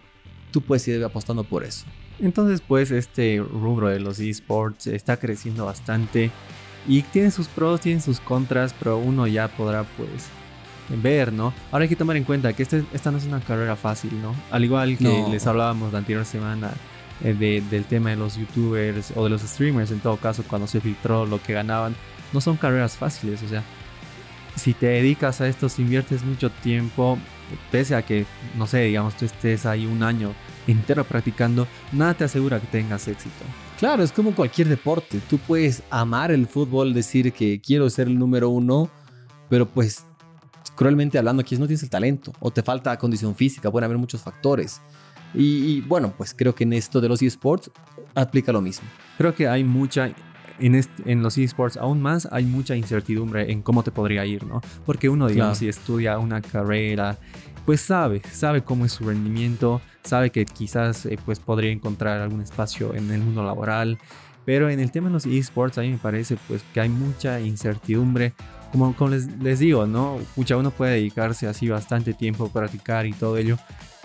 Tú 0.54 0.62
puedes 0.62 0.88
ir 0.88 1.04
apostando 1.04 1.44
por 1.44 1.66
eso. 1.66 1.86
Entonces, 2.22 2.62
pues, 2.66 2.92
este 2.92 3.40
rubro 3.44 3.90
de 3.90 4.00
los 4.00 4.20
esports 4.20 4.88
está 4.88 5.18
creciendo 5.18 5.66
bastante 5.66 6.32
y 6.88 7.02
tiene 7.02 7.32
sus 7.32 7.48
pros, 7.50 7.82
tiene 7.82 8.00
sus 8.00 8.22
contras, 8.22 8.74
pero 8.80 8.98
uno 9.00 9.28
ya 9.28 9.50
podrá, 9.50 9.84
pues, 9.84 10.28
ver, 11.02 11.34
¿no? 11.34 11.54
Ahora 11.72 11.84
hay 11.84 11.90
que 11.90 11.96
tomar 11.96 12.16
en 12.18 12.24
cuenta 12.24 12.54
que 12.54 12.62
este- 12.64 12.86
esta 12.94 13.10
no 13.12 13.18
es 13.18 13.26
una 13.26 13.40
carrera 13.42 13.76
fácil, 13.76 14.12
¿no? 14.22 14.36
Al 14.52 14.64
igual 14.64 14.98
que 14.98 15.24
No. 15.24 15.30
les 15.30 15.48
hablábamos 15.48 15.92
la 15.92 16.00
anterior 16.00 16.24
semana 16.24 16.72
eh, 17.24 17.34
de- 17.34 17.62
del 17.70 17.86
tema 17.86 18.10
de 18.10 18.16
los 18.18 18.36
youtubers 18.38 19.14
o 19.16 19.24
de 19.24 19.30
los 19.30 19.42
streamers, 19.44 19.92
en 19.92 20.00
todo 20.00 20.18
caso, 20.18 20.44
cuando 20.48 20.68
se 20.68 20.82
filtró 20.82 21.26
lo 21.26 21.42
que 21.42 21.54
ganaban, 21.54 21.96
no 22.34 22.42
son 22.42 22.58
carreras 22.58 22.98
fáciles, 22.98 23.42
o 23.44 23.48
sea, 23.48 23.64
si 24.56 24.74
te 24.74 24.88
dedicas 24.88 25.40
a 25.40 25.48
esto, 25.48 25.70
si 25.70 25.84
inviertes 25.84 26.24
mucho 26.24 26.50
tiempo, 26.50 27.18
pese 27.72 27.96
a 27.96 28.02
que, 28.04 28.26
no 28.58 28.68
sé, 28.68 28.82
digamos, 28.82 29.16
tú 29.16 29.26
estés 29.26 29.66
ahí 29.66 29.86
un 29.86 30.04
año 30.04 30.34
entero 30.68 31.04
practicando, 31.04 31.68
nada 31.92 32.14
te 32.14 32.24
asegura 32.24 32.60
que 32.60 32.68
tengas 32.68 33.08
éxito. 33.08 33.44
Claro, 33.80 34.04
es 34.04 34.12
como 34.12 34.34
cualquier 34.34 34.68
deporte. 34.68 35.20
Tú 35.30 35.38
puedes 35.38 35.84
amar 35.90 36.32
el 36.32 36.48
fútbol, 36.48 36.94
decir 36.94 37.34
que 37.34 37.60
quiero 37.60 37.90
ser 37.90 38.08
el 38.08 38.18
número 38.18 38.50
uno, 38.50 38.90
pero 39.50 39.68
pues 39.68 40.06
cruelmente 40.76 41.18
hablando, 41.18 41.44
quizás 41.44 41.60
no 41.60 41.68
tienes 41.68 41.84
el 41.84 41.90
talento 41.90 42.32
o 42.40 42.52
te 42.52 42.64
falta 42.64 42.98
condición 42.98 43.36
física, 43.36 43.72
pueden 43.72 43.86
haber 43.86 43.98
muchos 43.98 44.22
factores. 44.22 44.82
Y, 45.34 45.78
y, 45.78 45.82
bueno, 45.82 46.14
pues 46.16 46.34
creo 46.34 46.54
que 46.54 46.64
en 46.64 46.74
esto 46.74 47.02
de 47.02 47.10
los 47.10 47.22
esports 47.22 47.72
aplica 48.14 48.52
lo 48.52 48.62
mismo. 48.62 48.88
Creo 49.18 49.34
que 49.34 49.48
hay 49.48 49.64
mucha, 49.64 50.14
en, 50.60 50.82
en 51.06 51.24
los 51.24 51.38
esports 51.38 51.78
aún 51.78 52.02
más, 52.02 52.28
hay 52.32 52.46
mucha 52.46 52.76
incertidumbre 52.76 53.52
en 53.52 53.62
cómo 53.62 53.84
te 53.84 53.92
podría 53.92 54.26
ir, 54.26 54.46
¿no? 54.46 54.62
Porque 54.86 55.10
uno, 55.10 55.28
digamos, 55.28 55.58
Claro. 55.58 55.60
si 55.60 55.68
estudia 55.70 56.18
una 56.20 56.42
carrera, 56.42 57.18
pues 57.66 57.82
sabe, 57.82 58.22
sabe 58.32 58.62
cómo 58.64 58.86
es 58.86 58.92
su 58.92 59.06
rendimiento, 59.06 59.82
sabe 60.04 60.30
que 60.32 60.46
quizás 60.46 61.06
eh, 61.06 61.18
pues 61.26 61.40
podría 61.40 61.72
encontrar 61.72 62.20
algún 62.22 62.42
espacio 62.42 62.94
en 62.94 63.10
el 63.12 63.22
mundo 63.22 63.44
laboral. 63.44 63.98
Pero 64.46 64.70
en 64.70 64.82
el 64.82 64.92
tema 64.92 65.08
de 65.08 65.14
los 65.14 65.26
esports, 65.26 65.78
a 65.78 65.82
mí 65.82 65.90
me 65.92 65.98
parece 65.98 66.36
pues 66.50 66.62
que 66.74 66.82
hay 66.82 66.90
mucha 66.90 67.40
incertidumbre. 67.40 68.34
Como, 68.74 68.94
como 68.96 69.12
les, 69.12 69.28
les 69.40 69.60
digo, 69.60 69.86
¿no? 69.86 70.18
Pucha, 70.36 70.58
uno 70.58 70.72
puede 70.72 70.96
dedicarse 70.96 71.48
así 71.48 71.70
bastante 71.70 72.14
tiempo 72.14 72.46
a 72.46 72.50
practicar 72.50 73.06
y 73.06 73.14
todo 73.14 73.38
ello. 73.38 73.58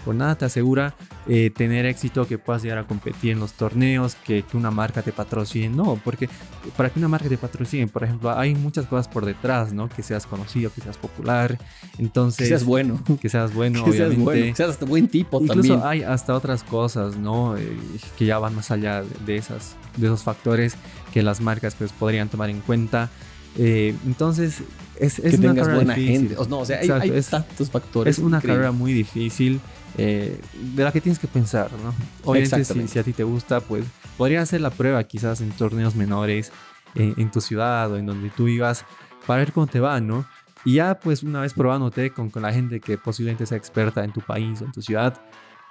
Por 0.05 0.15
nada 0.15 0.37
te 0.37 0.45
asegura 0.45 0.95
eh, 1.27 1.51
tener 1.51 1.85
éxito, 1.85 2.27
que 2.27 2.39
puedas 2.39 2.63
llegar 2.63 2.79
a 2.79 2.85
competir 2.87 3.33
en 3.33 3.41
los 3.41 3.55
torneos, 3.55 4.15
que, 4.15 4.43
que 4.45 4.57
una 4.57 4.71
marca 4.71 5.03
te 5.03 5.11
patrocine. 5.11 5.71
No, 5.71 6.01
porque 6.05 6.29
para 6.77 6.89
que 6.89 6.99
una 7.01 7.09
marca 7.09 7.29
te 7.29 7.37
patrocine, 7.37 7.89
por 7.89 8.05
ejemplo, 8.05 8.31
hay 8.31 8.55
muchas 8.55 8.87
cosas 8.87 9.09
por 9.09 9.27
detrás, 9.27 9.73
¿no? 9.73 9.89
Que 9.89 10.03
seas 10.05 10.25
conocido, 10.27 10.71
que 10.73 10.83
seas 10.83 10.97
popular. 10.97 11.59
Entonces, 11.99 12.39
Que 12.39 12.47
seas 12.47 12.65
bueno. 12.65 13.03
que 13.21 13.29
seas 13.29 13.53
bueno, 13.53 13.85
que 13.87 13.93
seas 13.93 14.09
obviamente. 14.09 14.25
bueno. 14.25 14.47
Que 14.47 14.55
seas 14.55 14.79
buen 14.81 15.09
tipo 15.09 15.41
Incluso 15.43 15.75
también. 15.75 15.81
hay 15.85 16.03
hasta 16.05 16.35
otras 16.35 16.63
cosas, 16.63 17.17
¿no? 17.17 17.57
Eh, 17.57 17.77
que 18.17 18.25
ya 18.25 18.39
van 18.39 18.55
más 18.55 18.71
allá 18.71 19.03
de, 19.03 19.09
de 19.27 19.37
esas, 19.37 19.75
de 19.97 20.07
esos 20.07 20.23
factores 20.23 20.77
que 21.13 21.23
las 21.23 21.41
marcas 21.41 21.75
pues 21.75 21.93
podrían 21.93 22.29
tomar 22.29 22.51
en 22.51 22.61
cuenta. 22.61 23.11
Eh, 23.59 23.95
entonces, 24.07 24.63
es, 24.99 25.19
es 25.19 25.31
que 25.33 25.37
una 25.37 25.49
tengas 25.51 25.57
carrera 25.67 25.75
buena 25.75 25.95
difícil. 25.95 26.29
gente. 26.29 26.37
O, 26.39 26.45
no, 26.47 26.61
o 26.61 26.65
sea, 26.65 26.79
hay, 26.79 26.87
Exacto, 26.87 27.13
hay 27.13 27.19
es- 27.19 27.27
tantos 27.29 27.71
factores. 27.71 28.17
Es 28.19 28.23
una 28.25 28.37
increíbles. 28.39 28.57
carrera 28.57 28.73
muy 28.73 28.93
difícil 28.93 29.61
eh, 29.97 30.41
de 30.75 30.85
la 30.85 30.93
que 30.93 31.01
tienes 31.01 31.19
que 31.19 31.27
pensar, 31.29 31.71
¿no? 31.83 31.93
Obviamente, 32.25 32.65
si, 32.65 32.87
si 32.89 32.99
a 32.99 33.03
ti 33.03 33.13
te 33.13 33.25
gusta, 33.25 33.61
pues 33.61 33.85
podrías 34.17 34.45
hacer 34.45 34.61
la 34.61 34.71
prueba 34.71 35.03
quizás 35.05 35.41
en 35.41 35.51
torneos 35.51 35.95
menores 35.97 36.53
en, 36.95 37.15
en 37.17 37.31
tu 37.31 37.41
ciudad 37.41 37.91
o 37.93 37.97
en 37.97 38.07
donde 38.07 38.31
tú 38.31 38.45
vivas 38.45 38.85
para 39.27 39.41
ver 39.41 39.53
cómo 39.53 39.67
te 39.67 39.81
va, 39.81 40.01
¿no? 40.01 40.25
Y 40.65 40.75
ya, 40.75 40.99
pues, 40.99 41.23
una 41.23 41.41
vez 41.41 41.53
probándote 41.55 42.11
con, 42.11 42.31
con 42.31 42.43
la 42.43 42.53
gente 42.53 42.81
que 42.81 42.97
posiblemente 42.99 43.47
sea 43.47 43.57
experta 43.59 44.05
en 44.05 44.13
tu 44.13 44.21
país 44.21 44.61
o 44.61 44.65
en 44.67 44.73
tu 44.73 44.83
ciudad, 44.83 45.21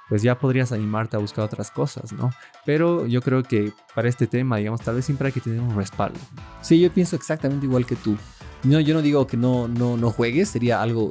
pues 0.09 0.21
ya 0.21 0.39
podrías 0.39 0.71
animarte 0.71 1.17
a 1.17 1.19
buscar 1.19 1.45
otras 1.45 1.71
cosas, 1.71 2.13
¿no? 2.13 2.31
Pero 2.65 3.05
yo 3.07 3.21
creo 3.21 3.43
que 3.43 3.73
para 3.93 4.07
este 4.07 4.27
tema, 4.27 4.57
digamos, 4.57 4.81
tal 4.81 4.95
vez 4.95 5.05
siempre 5.05 5.27
hay 5.27 5.33
que 5.33 5.41
tener 5.41 5.59
un 5.59 5.75
respaldo. 5.75 6.19
Sí, 6.61 6.79
yo 6.79 6.91
pienso 6.91 7.15
exactamente 7.15 7.65
igual 7.65 7.85
que 7.85 7.95
tú. 7.95 8.15
No, 8.63 8.79
yo 8.79 8.93
no 8.93 9.01
digo 9.01 9.27
que 9.27 9.37
no, 9.37 9.67
no, 9.67 9.97
no 9.97 10.11
juegues, 10.11 10.49
sería 10.49 10.81
algo, 10.81 11.09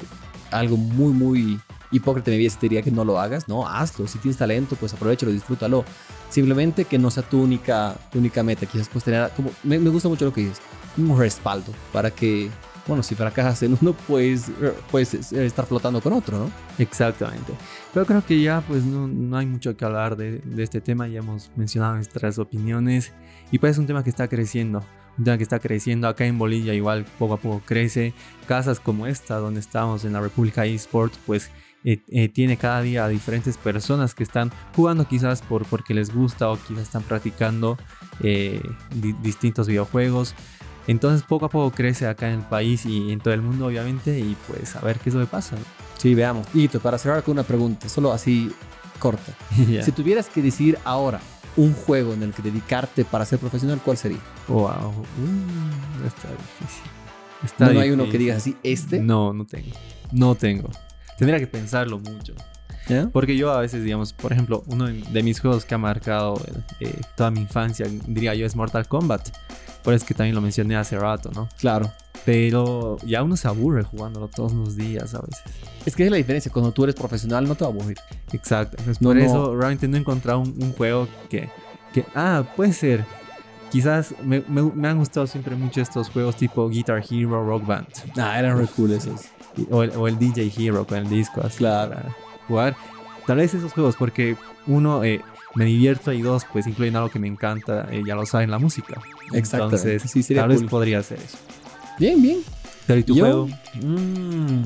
algo 0.51 0.77
muy, 0.77 1.13
muy 1.13 1.61
hipócrita 1.91 2.31
vida 2.31 2.51
si 2.51 2.57
te 2.57 2.67
diría 2.67 2.83
que 2.83 2.91
no 2.91 3.05
lo 3.05 3.21
hagas. 3.21 3.49
No, 3.49 3.69
hazlo. 3.69 4.07
Si 4.07 4.19
tienes 4.19 4.39
talento, 4.39 4.77
pues 4.77 4.95
aprovechalo, 4.95 5.33
disfrútalo. 5.33 5.85
Simplemente 6.31 6.85
que 6.85 6.99
no 6.99 7.11
sea 7.11 7.23
tu 7.23 7.43
única, 7.43 7.95
tu 8.11 8.19
única 8.19 8.43
meta. 8.43 8.67
Quizás 8.67 8.89
pues 8.89 9.05
tener, 9.05 9.31
como, 9.37 9.51
me, 9.63 9.79
me 9.79 9.91
gusta 9.91 10.09
mucho 10.09 10.25
lo 10.25 10.33
que 10.33 10.43
dices, 10.43 10.61
un 10.97 11.19
respaldo 11.19 11.73
para 11.93 12.11
que, 12.11 12.51
bueno, 12.87 13.03
si 13.03 13.15
fracasas 13.15 13.63
en 13.63 13.77
uno, 13.81 13.95
pues 14.07 14.51
puedes 14.91 15.33
estar 15.33 15.67
flotando 15.67 16.01
con 16.01 16.13
otro, 16.13 16.39
¿no? 16.39 16.51
Exactamente. 16.79 17.53
Pero 17.93 18.07
creo 18.07 18.25
que 18.25 18.41
ya 18.41 18.61
pues 18.61 18.85
no, 18.85 19.09
no 19.09 19.37
hay 19.37 19.47
mucho 19.47 19.77
que 19.77 19.85
hablar 19.85 20.17
de, 20.17 20.41
este 20.59 20.81
tema, 20.81 21.09
ya 21.09 21.19
hemos 21.19 21.51
mencionado 21.57 21.95
nuestras 21.97 22.39
opiniones 22.39 23.13
y 23.51 23.59
pues 23.59 23.73
es 23.73 23.79
un 23.79 23.87
tema 23.87 24.05
que 24.05 24.11
está 24.11 24.29
creciendo, 24.29 24.85
un 25.19 25.25
tema 25.25 25.37
que 25.37 25.43
está 25.43 25.59
creciendo 25.59 26.07
acá 26.09 26.27
en 26.27 26.39
Bolivia 26.39 26.75
igual 26.75 27.07
poco 27.19 27.35
a 27.35 27.37
poco 27.39 27.63
crece, 27.65 28.13
casas 28.47 28.79
como 28.81 29.07
esta 29.07 29.37
donde 29.39 29.61
estamos 29.61 30.05
en 30.05 30.13
la 30.13 30.21
República 30.21 30.65
eSport 30.67 31.15
pues 31.27 31.51
eh, 31.85 32.01
eh, 32.09 32.29
tiene 32.29 32.57
cada 32.57 32.83
día 32.83 33.05
a 33.05 33.09
diferentes 33.09 33.57
personas 33.57 34.15
que 34.15 34.25
están 34.25 34.51
jugando 34.75 35.07
quizás 35.07 35.41
por, 35.41 35.65
porque 35.67 35.95
les 35.95 36.13
gusta 36.13 36.49
o 36.51 36.59
quizás 36.59 36.83
están 36.83 37.03
practicando 37.03 37.79
eh, 38.21 38.61
di- 38.95 39.13
distintos 39.23 39.69
videojuegos. 39.69 40.35
Entonces 40.87 41.27
poco 41.27 41.47
a 41.47 41.49
poco 41.49 41.75
crece 41.75 42.07
acá 42.07 42.29
en 42.29 42.41
el 42.41 42.45
país 42.47 42.87
y 42.87 43.13
en 43.13 43.21
todo 43.21 43.35
el 43.35 43.43
mundo 43.43 43.67
obviamente 43.67 44.19
y 44.19 44.37
pues 44.47 44.77
a 44.77 44.81
ver 44.81 44.99
qué 44.99 45.11
es 45.11 45.15
lo 45.15 45.21
que 45.21 45.27
pasa. 45.27 45.57
Sí, 45.99 46.15
veamos. 46.15 46.47
Y 46.55 46.69
para 46.69 46.99
cerrar 46.99 47.23
con 47.23 47.33
una 47.33 47.43
pregunta, 47.43 47.89
solo 47.89 48.13
así 48.13 48.53
corta. 48.99 49.33
Si 49.83 49.93
tuvieras 49.93 50.29
que 50.29 50.43
decidir 50.43 50.79
ahora 50.85 51.21
un 51.57 51.73
juego 51.73 52.13
en 52.13 52.23
el 52.23 52.33
que 52.33 52.43
dedicarte 52.43 53.05
para 53.05 53.25
ser 53.25 53.39
profesional, 53.39 53.81
¿cuál 53.85 53.97
sería? 53.97 54.19
Wow. 54.49 54.67
Uh, 54.69 56.07
está 56.07 56.29
difícil. 56.29 56.91
Está 57.45 57.67
no, 57.67 57.73
no 57.75 57.81
hay 57.81 57.91
uno 57.91 58.05
que 58.05 58.19
difícil. 58.19 58.21
digas 58.27 58.37
así, 58.39 58.57
este. 58.63 59.01
No, 59.01 59.33
no 59.33 59.47
tengo. 59.47 59.75
No 60.13 60.35
tengo. 60.35 60.71
Tendría 61.19 61.39
que 61.39 61.47
pensarlo 61.47 61.99
mucho. 61.99 62.35
Porque 63.13 63.37
yo 63.37 63.51
a 63.53 63.61
veces, 63.61 63.83
digamos, 63.85 64.13
por 64.13 64.33
ejemplo, 64.33 64.63
uno 64.67 64.87
de 64.87 65.23
mis 65.23 65.41
juegos 65.41 65.65
que 65.65 65.75
ha 65.75 65.79
marcado 65.79 66.41
eh, 66.81 67.01
toda 67.17 67.31
mi 67.31 67.41
infancia, 67.41 67.87
diría 68.07 68.35
yo, 68.35 68.47
es 68.47 68.55
Mortal 68.57 68.87
Kombat. 68.89 69.29
Por 69.83 69.95
eso 69.95 70.03
es 70.05 70.09
que 70.09 70.15
también 70.15 70.35
lo 70.35 70.41
mencioné 70.41 70.77
hace 70.77 70.99
rato, 70.99 71.31
¿no? 71.35 71.49
Claro. 71.59 71.91
Pero 72.25 72.97
ya 73.07 73.23
uno 73.23 73.37
se 73.37 73.47
aburre 73.47 73.85
jugándolo 73.85 74.27
todos 74.29 74.53
los 74.53 74.77
días 74.77 75.15
a 75.15 75.21
veces. 75.21 75.43
Es 75.85 75.95
que 75.95 76.05
es 76.05 76.11
la 76.11 76.17
diferencia. 76.17 76.51
Cuando 76.53 76.73
tú 76.73 76.83
eres 76.85 76.97
profesional, 76.97 77.47
no 77.47 77.55
te 77.55 77.65
va 77.65 77.71
a 77.71 77.73
aburrir. 77.73 77.97
Exacto. 78.33 78.77
Entonces, 78.79 79.01
No, 79.01 79.11
por 79.11 79.17
no. 79.17 79.23
eso 79.25 79.57
realmente 79.57 79.87
no 79.87 79.97
he 79.97 80.01
encontrado 80.01 80.41
un, 80.41 80.55
un 80.61 80.73
juego 80.73 81.07
que, 81.31 81.49
que... 81.93 82.05
Ah, 82.17 82.45
puede 82.57 82.73
ser. 82.73 83.05
Quizás 83.71 84.15
me, 84.25 84.43
me- 84.49 84.63
me 84.63 84.89
han 84.89 84.99
gustado 84.99 85.27
siempre 85.27 85.55
mucho 85.55 85.81
estos 85.81 86.09
juegos 86.11 86.37
tipo 86.37 86.69
Guitar 86.69 87.03
Hero, 87.09 87.45
Rock 87.47 87.67
Band. 87.67 87.87
Ah, 88.17 88.39
eran 88.39 88.59
re 88.59 88.67
cool 88.67 88.93
esos. 88.93 89.23
O 89.71 89.83
el, 89.85 89.91
o 89.91 90.09
el 90.09 90.19
DJ 90.19 90.53
Hero 90.57 90.87
con 90.87 90.99
el 90.99 91.09
disco, 91.09 91.41
así 91.45 91.59
Claro. 91.59 91.95
para 91.95 92.15
jugar. 92.47 92.77
Tal 93.27 93.39
vez 93.39 93.53
esos 93.55 93.73
juegos, 93.73 93.97
porque 93.97 94.37
uno, 94.67 95.03
eh, 95.05 95.21
me 95.55 95.65
divierto 95.65 96.13
y 96.13 96.23
dos, 96.23 96.45
pues 96.53 96.67
incluyen 96.67 96.97
algo 96.97 97.11
que 97.11 97.19
me 97.19 97.27
encanta, 97.29 97.89
eh, 97.91 98.03
ya 98.07 98.15
lo 98.15 98.27
saben, 98.27 98.51
la 98.51 98.59
música. 98.59 99.01
Exactamente. 99.33 99.77
Entonces, 99.93 100.11
Sí, 100.11 100.23
sería 100.23 100.43
tal 100.43 100.51
vez 100.51 100.63
podría 100.65 100.99
hacer 101.01 101.19
eso. 101.19 101.39
Bien, 101.99 102.21
bien. 102.21 102.39
¿y 102.89 103.03
tu 103.03 103.15
Yo- 103.15 103.25
juego? 103.25 103.49
Mm, 103.83 104.63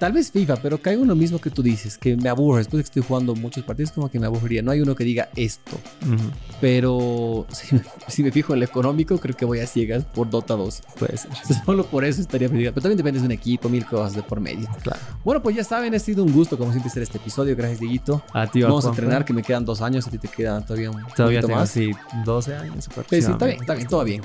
Tal 0.00 0.12
vez 0.12 0.30
FIFA, 0.32 0.56
pero 0.56 0.78
caigo 0.80 1.02
en 1.02 1.08
lo 1.08 1.14
mismo 1.14 1.38
que 1.38 1.50
tú 1.50 1.62
dices, 1.62 1.98
que 1.98 2.16
me 2.16 2.30
aburre. 2.30 2.60
Después 2.60 2.78
de 2.78 2.84
que 2.84 2.86
estoy 2.86 3.02
jugando 3.06 3.34
muchos 3.34 3.62
partidos, 3.64 3.92
como 3.92 4.10
que 4.10 4.18
me 4.18 4.24
aburriría. 4.24 4.62
No 4.62 4.70
hay 4.70 4.80
uno 4.80 4.94
que 4.94 5.04
diga 5.04 5.28
esto. 5.36 5.76
ujú, 6.00 6.30
Pero 6.58 7.46
si 7.52 7.74
me, 7.74 7.82
si 8.08 8.22
me 8.22 8.32
fijo 8.32 8.54
en 8.54 8.60
lo 8.60 8.64
económico, 8.64 9.18
creo 9.18 9.36
que 9.36 9.44
voy 9.44 9.60
a 9.60 9.66
ciegas 9.66 10.06
por 10.06 10.30
Dota 10.30 10.54
2. 10.56 10.82
puede 10.98 11.18
ser. 11.18 11.30
Solo 11.66 11.84
por 11.84 12.06
eso 12.06 12.22
estaría 12.22 12.48
perdida. 12.48 12.70
Pero 12.72 12.80
también 12.80 12.96
depende 12.96 13.20
de 13.20 13.26
un 13.26 13.32
equipo, 13.32 13.68
mil 13.68 13.84
cosas 13.84 14.14
de 14.16 14.22
por 14.22 14.40
medio. 14.40 14.66
Claro. 14.82 14.98
Bueno, 15.22 15.42
pues 15.42 15.54
ya 15.54 15.64
saben, 15.64 15.94
ha 15.94 15.98
sido 15.98 16.24
un 16.24 16.32
gusto, 16.32 16.56
como 16.56 16.70
siempre, 16.70 16.88
hacer 16.90 17.02
este 17.02 17.18
episodio. 17.18 17.54
Gracias, 17.54 17.80
Dieguito. 17.80 18.22
A 18.32 18.46
ti, 18.50 18.62
Vamos 18.62 18.84
a 18.84 18.88
Juanfe. 18.88 19.02
entrenar, 19.02 19.24
que 19.26 19.34
me 19.34 19.42
quedan 19.42 19.66
dos 19.66 19.82
años. 19.82 20.06
A 20.06 20.10
ti 20.10 20.16
te 20.16 20.28
quedan 20.28 20.64
todavía 20.64 20.90
un 20.90 21.04
Todavía 21.14 21.42
tengo 21.42 21.56
más. 21.56 21.68
así 21.68 21.90
12 22.24 22.54
años. 22.56 22.88
Sí, 23.10 23.20
sí, 23.22 23.30
está 23.30 23.44
bien, 23.44 23.60
está 23.60 23.74
bien, 23.74 23.86
todo 23.86 24.02
bien. 24.04 24.22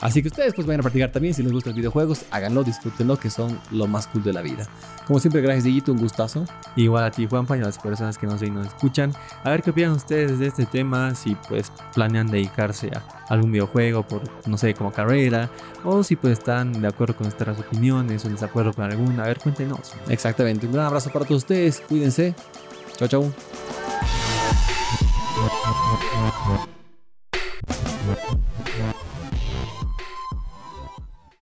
Así 0.00 0.22
que 0.22 0.28
ustedes 0.28 0.54
pues 0.54 0.66
vayan 0.66 0.80
a 0.80 0.82
practicar 0.82 1.10
también. 1.10 1.34
Si 1.34 1.42
les 1.42 1.52
gustan 1.52 1.70
los 1.72 1.76
videojuegos, 1.76 2.24
háganlo, 2.30 2.64
disfrútenlo, 2.64 3.18
que 3.18 3.30
son 3.30 3.58
lo 3.70 3.86
más 3.86 4.06
cool 4.08 4.22
de 4.22 4.32
la 4.32 4.42
vida. 4.42 4.66
Como 5.06 5.18
siempre, 5.20 5.40
gracias, 5.40 5.64
Dieguito. 5.64 5.92
Un 5.92 5.98
gustazo. 5.98 6.44
Igual 6.76 7.04
a 7.04 7.10
ti, 7.10 7.26
Juanpa, 7.26 7.56
y 7.56 7.60
a 7.60 7.64
las 7.64 7.78
personas 7.78 8.18
que 8.18 8.26
nos 8.26 8.40
ven 8.40 8.52
y 8.52 8.56
nos 8.56 8.66
escuchan. 8.66 9.12
A 9.44 9.50
ver 9.50 9.62
qué 9.62 9.70
opinan 9.70 9.92
ustedes 9.92 10.38
de 10.38 10.46
este 10.46 10.66
tema, 10.66 11.14
si 11.14 11.36
pues 11.48 11.72
planean 11.94 12.26
dedicarse 12.26 12.90
a 12.94 13.02
algún 13.28 13.52
videojuego 13.52 14.06
por, 14.06 14.22
no 14.46 14.58
sé, 14.58 14.74
como 14.74 14.92
carrera, 14.92 15.50
o 15.84 16.02
si 16.02 16.16
pues 16.16 16.38
están 16.38 16.72
de 16.72 16.88
acuerdo 16.88 17.16
con 17.16 17.24
nuestras 17.24 17.58
opiniones 17.58 18.24
o 18.24 18.28
en 18.28 18.34
desacuerdo 18.34 18.72
con 18.72 18.84
alguna. 18.84 19.24
A 19.24 19.26
ver, 19.26 19.38
cuéntenos. 19.38 19.94
Exactamente. 20.08 20.66
Un 20.66 20.72
gran 20.72 20.86
abrazo 20.86 21.10
para 21.10 21.24
todos 21.24 21.42
ustedes. 21.42 21.82
Cuídense. 21.88 22.34
Chao, 22.96 23.08
chao. 23.08 23.32